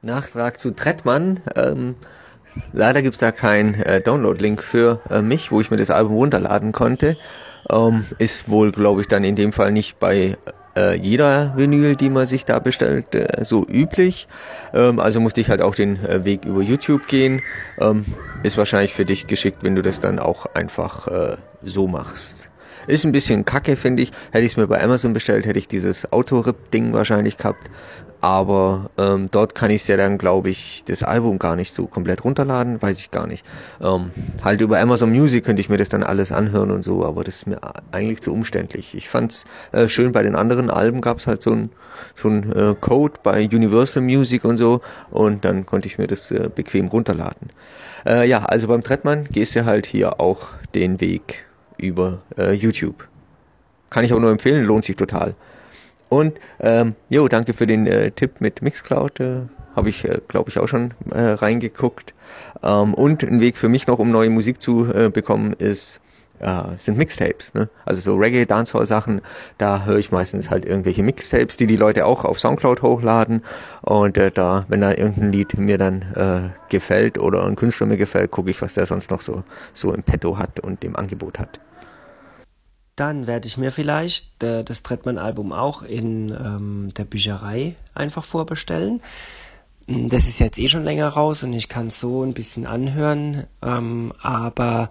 [0.00, 1.40] Nachtrag zu Trettmann.
[1.56, 1.96] Ähm,
[2.72, 6.14] leider gibt es da keinen äh, Download-Link für äh, mich, wo ich mir das Album
[6.14, 7.16] runterladen konnte.
[7.68, 10.38] Ähm, ist wohl, glaube ich, dann in dem Fall nicht bei
[10.76, 14.28] äh, jeder Vinyl, die man sich da bestellt, äh, so üblich.
[14.74, 17.42] Ähm, also musste ich halt auch den äh, Weg über YouTube gehen.
[17.78, 18.04] Ähm,
[18.42, 22.48] ist wahrscheinlich für dich geschickt, wenn du das dann auch einfach äh, so machst.
[22.86, 24.12] Ist ein bisschen kacke, finde ich.
[24.30, 27.68] Hätte ich es mir bei Amazon bestellt, hätte ich dieses Autorip-Ding wahrscheinlich gehabt
[28.20, 32.24] aber ähm, dort kann ich ja dann, glaube ich, das Album gar nicht so komplett
[32.24, 33.44] runterladen, weiß ich gar nicht.
[33.80, 34.10] Ähm,
[34.42, 37.36] halt über Amazon Music könnte ich mir das dann alles anhören und so, aber das
[37.36, 37.58] ist mir
[37.92, 38.94] eigentlich zu umständlich.
[38.94, 41.70] Ich fand's äh, schön, bei den anderen Alben gab's halt so ein
[42.14, 44.80] so ein äh, Code bei Universal Music und so
[45.10, 47.50] und dann konnte ich mir das äh, bequem runterladen.
[48.04, 51.44] Äh, ja, also beim Trettmann gehst du halt hier auch den Weg
[51.76, 53.08] über äh, YouTube.
[53.90, 55.34] Kann ich auch nur empfehlen, lohnt sich total.
[56.08, 59.20] Und ähm, jo, danke für den äh, Tipp mit Mixcloud.
[59.20, 59.40] Äh,
[59.74, 62.14] Habe ich, äh, glaube ich, auch schon äh, reingeguckt.
[62.62, 66.00] Ähm, und ein Weg für mich noch, um neue Musik zu äh, bekommen, ist
[66.40, 67.54] äh, sind Mixtapes.
[67.54, 67.68] Ne?
[67.84, 69.20] Also so Reggae, Dancehall Sachen,
[69.58, 73.42] da höre ich meistens halt irgendwelche Mixtapes, die die Leute auch auf Soundcloud hochladen.
[73.82, 77.96] Und äh, da, wenn da irgendein Lied mir dann äh, gefällt oder ein Künstler mir
[77.96, 79.44] gefällt, gucke ich, was der sonst noch so
[79.74, 81.60] so im Petto hat und im Angebot hat.
[82.96, 89.02] Dann werde ich mir vielleicht äh, das Trettmann-Album auch in ähm, der Bücherei einfach vorbestellen.
[89.86, 92.66] Hm, das ist jetzt eh schon länger raus und ich kann es so ein bisschen
[92.66, 94.90] anhören, ähm, aber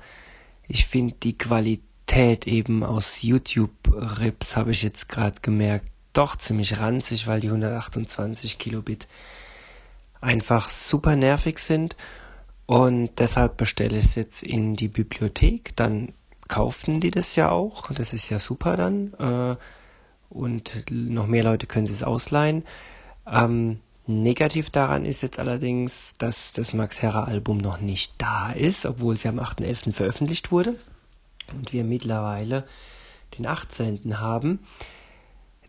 [0.67, 7.27] ich finde die Qualität eben aus YouTube-Rips, habe ich jetzt gerade gemerkt, doch ziemlich ranzig,
[7.27, 9.07] weil die 128 Kilobit
[10.21, 11.95] einfach super nervig sind.
[12.65, 15.75] Und deshalb bestelle ich es jetzt in die Bibliothek.
[15.75, 16.13] Dann
[16.47, 17.91] kauften die das ja auch.
[17.91, 19.13] Das ist ja super dann.
[19.13, 19.55] Äh,
[20.29, 22.63] und noch mehr Leute können es ausleihen.
[23.31, 28.85] Ähm, negativ daran ist jetzt allerdings, dass das Max Herrer Album noch nicht da ist,
[28.85, 29.93] obwohl ja am 8.11.
[29.93, 30.75] veröffentlicht wurde.
[31.53, 32.65] Und wir mittlerweile
[33.37, 34.19] den 18.
[34.19, 34.59] haben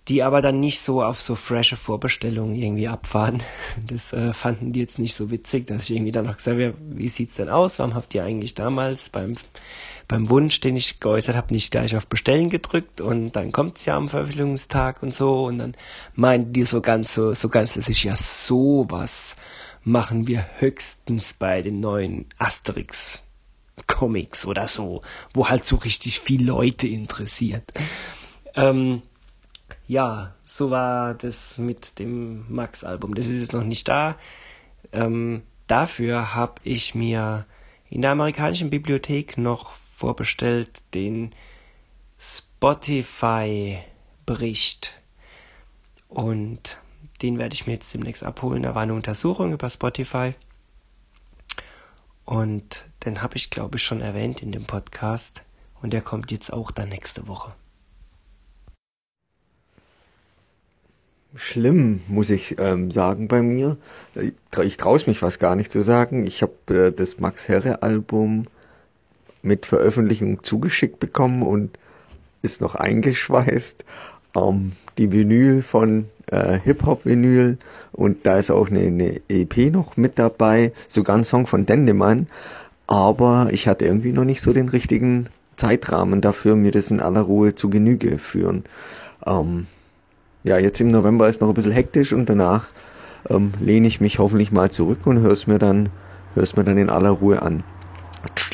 [0.08, 3.42] die aber dann nicht so auf so frische Vorbestellungen irgendwie abfahren.
[3.86, 6.74] Das äh, fanden die jetzt nicht so witzig, dass ich irgendwie dann noch gesagt habe,
[6.90, 7.78] wie sieht's denn aus?
[7.78, 9.34] Warum habt ihr eigentlich damals beim,
[10.08, 13.96] beim Wunsch, den ich geäußert habe, nicht gleich auf Bestellen gedrückt und dann kommt's ja
[13.96, 15.76] am Veröffentlichungstag und so und dann
[16.14, 19.36] meinten die so ganz so, so ganz, das ist ja sowas
[19.86, 23.22] machen wir höchstens bei den neuen Asterix
[23.86, 25.00] Comics oder so,
[25.32, 27.72] wo halt so richtig viel Leute interessiert.
[28.56, 29.02] Ähm,
[29.86, 33.14] ja, so war das mit dem Max-Album.
[33.14, 34.16] Das ist jetzt noch nicht da.
[34.92, 37.46] Ähm, dafür habe ich mir
[37.88, 41.34] in der amerikanischen Bibliothek noch vorbestellt den
[42.18, 44.92] Spotify-Bericht.
[46.08, 46.78] Und
[47.22, 48.62] den werde ich mir jetzt demnächst abholen.
[48.62, 50.34] Da war eine Untersuchung über Spotify.
[52.26, 55.46] Und den habe ich, glaube ich, schon erwähnt in dem Podcast.
[55.80, 57.54] Und der kommt jetzt auch dann nächste Woche.
[61.38, 63.76] schlimm, muss ich ähm, sagen bei mir.
[64.62, 66.26] Ich traue es mich fast gar nicht zu sagen.
[66.26, 68.46] Ich habe äh, das Max Herre Album
[69.46, 71.78] mit Veröffentlichung zugeschickt bekommen und
[72.42, 73.84] ist noch eingeschweißt.
[74.36, 77.58] Ähm, die Vinyl von äh, Hip-Hop-Vinyl
[77.92, 82.26] und da ist auch eine, eine EP noch mit dabei, sogar ein Song von Dendemann.
[82.86, 87.22] Aber ich hatte irgendwie noch nicht so den richtigen Zeitrahmen dafür, mir das in aller
[87.22, 88.64] Ruhe zu Genüge führen.
[89.24, 89.66] Ähm,
[90.44, 92.68] ja, jetzt im November ist noch ein bisschen hektisch und danach
[93.28, 95.88] ähm, lehne ich mich hoffentlich mal zurück und höre es mir dann,
[96.34, 97.64] hör's mir dann in aller Ruhe an.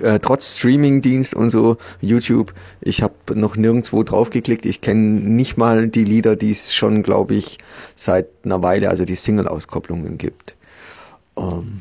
[0.01, 4.67] Äh, trotz Streamingdienst und so, YouTube, ich habe noch nirgendwo draufgeklickt.
[4.67, 7.59] Ich kenne nicht mal die Lieder, die es schon, glaube ich,
[7.95, 10.57] seit einer Weile, also die Single-Auskopplungen gibt.
[11.37, 11.81] Ähm,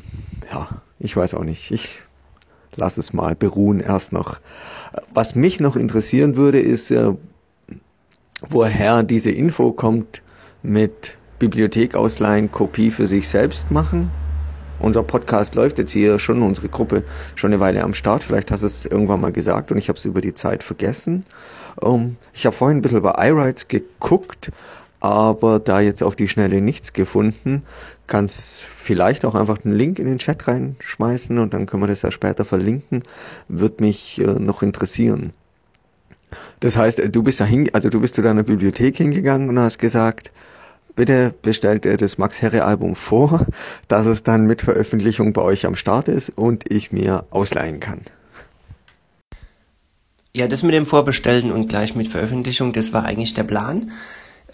[0.50, 1.70] ja, ich weiß auch nicht.
[1.70, 2.00] Ich
[2.76, 4.38] lass es mal beruhen erst noch.
[5.12, 7.12] Was mich noch interessieren würde, ist, äh,
[8.48, 10.22] woher diese Info kommt
[10.62, 14.10] mit Bibliothek ausleihen, Kopie für sich selbst machen.
[14.78, 17.04] Unser Podcast läuft jetzt hier schon, unsere Gruppe
[17.34, 18.22] schon eine Weile am Start.
[18.22, 21.24] Vielleicht hast du es irgendwann mal gesagt und ich habe es über die Zeit vergessen.
[21.82, 24.50] Ähm, ich habe vorhin ein bisschen bei iRights geguckt,
[25.00, 27.62] aber da jetzt auf die Schnelle nichts gefunden,
[28.06, 32.02] kannst vielleicht auch einfach einen Link in den Chat reinschmeißen und dann können wir das
[32.02, 33.02] ja später verlinken.
[33.48, 35.32] Wird mich äh, noch interessieren.
[36.60, 39.78] Das heißt, du bist da hin, also du bist zu deiner Bibliothek hingegangen und hast
[39.78, 40.30] gesagt,
[40.94, 43.46] bitte bestellt ihr das Max Herre Album vor,
[43.88, 48.00] dass es dann mit Veröffentlichung bei euch am Start ist und ich mir ausleihen kann.
[50.34, 53.92] Ja, das mit dem Vorbestellen und gleich mit Veröffentlichung, das war eigentlich der Plan.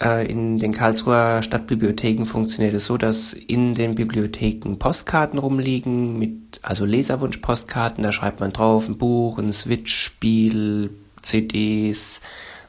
[0.01, 6.61] Äh, in den Karlsruher Stadtbibliotheken funktioniert es so, dass in den Bibliotheken Postkarten rumliegen, mit,
[6.63, 10.91] also Leserwunsch-Postkarten, da schreibt man drauf ein Buch, ein Switch-Spiel,
[11.23, 12.21] CDs,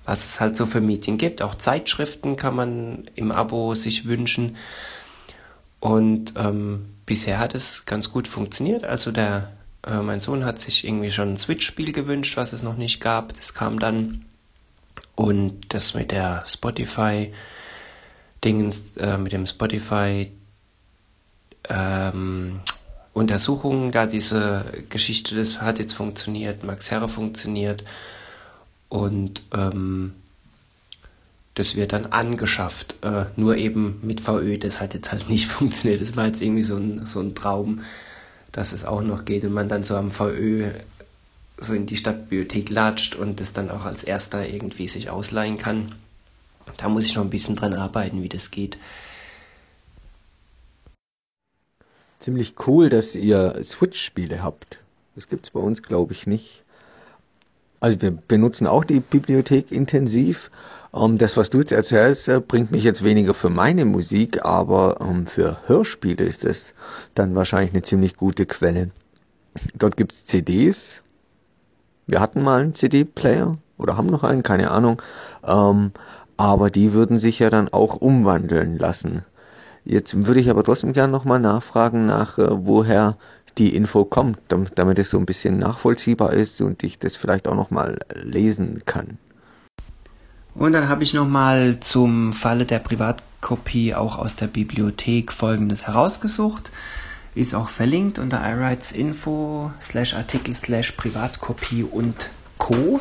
[0.09, 1.43] was es halt so für Medien gibt.
[1.43, 4.57] Auch Zeitschriften kann man im Abo sich wünschen.
[5.79, 8.83] Und ähm, bisher hat es ganz gut funktioniert.
[8.83, 9.51] Also der,
[9.85, 13.33] äh, mein Sohn hat sich irgendwie schon ein Switch-Spiel gewünscht, was es noch nicht gab.
[13.33, 14.25] Das kam dann.
[15.13, 17.31] Und das mit der Spotify
[18.43, 20.31] Dingens, äh, mit dem Spotify
[21.69, 22.61] ähm,
[23.13, 27.83] Untersuchungen, da diese Geschichte, das hat jetzt funktioniert, Max Herre funktioniert
[28.89, 30.13] und ähm,
[31.53, 32.95] das wird dann angeschafft.
[33.03, 36.01] Äh, nur eben mit VÖ, das hat jetzt halt nicht funktioniert.
[36.01, 37.81] Das war jetzt irgendwie so ein, so ein Traum,
[38.51, 40.71] dass es auch noch geht und man dann so am VÖ
[41.57, 45.93] so in die Stadtbibliothek latscht und das dann auch als erster irgendwie sich ausleihen kann.
[46.77, 48.77] Da muss ich noch ein bisschen dran arbeiten, wie das geht.
[52.19, 54.79] Ziemlich cool, dass ihr Switch-Spiele habt.
[55.15, 56.63] Das gibt's bei uns, glaube ich, nicht.
[57.79, 60.51] Also wir benutzen auch die Bibliothek intensiv.
[60.93, 64.97] Ähm, das, was du jetzt erzählst, äh, bringt mich jetzt weniger für meine Musik, aber
[65.01, 66.73] ähm, für Hörspiele ist es
[67.15, 68.91] dann wahrscheinlich eine ziemlich gute Quelle.
[69.75, 71.03] Dort gibt's CDs.
[72.07, 75.01] Wir hatten mal einen CD-Player oder haben noch einen, keine Ahnung.
[75.45, 75.91] Ähm,
[76.37, 79.23] aber die würden sich ja dann auch umwandeln lassen.
[79.85, 83.17] Jetzt würde ich aber trotzdem gerne nochmal nachfragen nach, äh, woher
[83.57, 87.55] die Info kommt, damit, es so ein bisschen nachvollziehbar ist und ich das vielleicht auch
[87.55, 89.17] nochmal lesen kann.
[90.55, 96.71] Und dann habe ich nochmal zum Falle der Privatkopie auch aus der Bibliothek folgendes herausgesucht.
[97.35, 98.41] Ist auch verlinkt unter
[98.91, 102.99] Info slash Artikel slash Privatkopie und Co.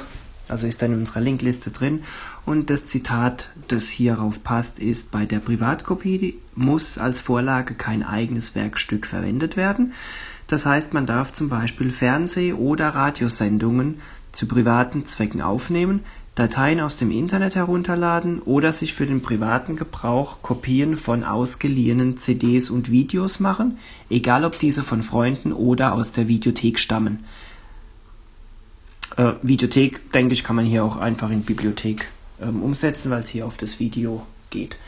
[0.49, 2.05] Also ist dann in unserer Linkliste drin.
[2.46, 8.55] Und das Zitat, das hierauf passt, ist, bei der Privatkopie muss als Vorlage kein eigenes
[8.55, 9.92] Werkstück verwendet werden.
[10.49, 14.01] Das heißt, man darf zum Beispiel Fernseh- oder Radiosendungen
[14.32, 16.01] zu privaten Zwecken aufnehmen,
[16.34, 22.70] Dateien aus dem Internet herunterladen oder sich für den privaten Gebrauch Kopien von ausgeliehenen CDs
[22.70, 23.78] und Videos machen,
[24.09, 27.24] egal ob diese von Freunden oder aus der Videothek stammen.
[29.16, 32.09] Äh, Videothek, denke ich, kann man hier auch einfach in Bibliothek
[32.40, 34.78] ähm, umsetzen, weil es hier auf das Video geht.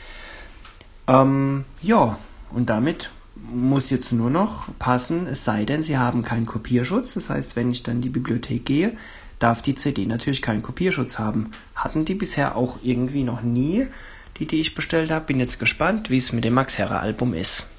[1.07, 2.17] Ähm, ja,
[2.51, 7.13] und damit muss jetzt nur noch passen, es sei denn, Sie haben keinen Kopierschutz.
[7.13, 8.93] Das heißt, wenn ich dann in die Bibliothek gehe,
[9.39, 11.51] darf die CD natürlich keinen Kopierschutz haben.
[11.75, 13.87] Hatten die bisher auch irgendwie noch nie,
[14.37, 15.25] die, die ich bestellt habe.
[15.25, 17.70] Bin jetzt gespannt, wie es mit dem Max Herrer Album ist.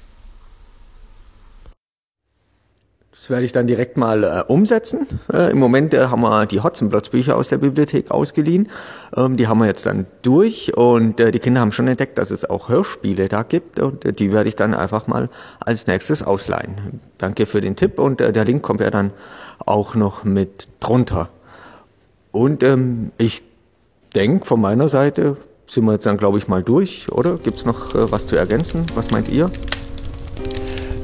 [3.13, 5.05] Das werde ich dann direkt mal äh, umsetzen.
[5.31, 8.71] Äh, Im Moment äh, haben wir die Hotzenplotz-Bücher aus der Bibliothek ausgeliehen.
[9.15, 12.31] Ähm, die haben wir jetzt dann durch und äh, die Kinder haben schon entdeckt, dass
[12.31, 16.23] es auch Hörspiele da gibt und äh, die werde ich dann einfach mal als nächstes
[16.23, 17.01] ausleihen.
[17.19, 19.11] Danke für den Tipp und äh, der Link kommt ja dann
[19.59, 21.29] auch noch mit drunter.
[22.31, 23.43] Und ähm, ich
[24.15, 25.37] denke, von meiner Seite
[25.67, 27.37] sind wir jetzt dann, glaube ich, mal durch, oder?
[27.37, 28.87] Gibt es noch äh, was zu ergänzen?
[28.95, 29.51] Was meint ihr?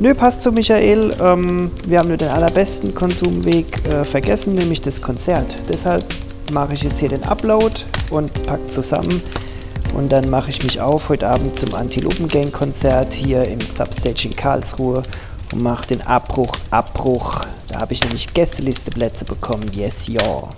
[0.02, 1.14] Nö, passt zu Michael.
[1.20, 5.58] Ähm, wir haben nur den allerbesten Konsumweg äh, vergessen, nämlich das Konzert.
[5.68, 6.06] Deshalb
[6.54, 9.22] mache ich jetzt hier den Upload und pack zusammen.
[9.94, 15.04] Und dann mache ich mich auf heute Abend zum Antilopen-Gang-Konzert hier im Substage in Karlsruhe
[15.52, 17.42] und mache den Abbruch, Abbruch.
[17.68, 19.70] Da habe ich nämlich Gästelisteplätze bekommen.
[19.74, 20.50] Yes, ja.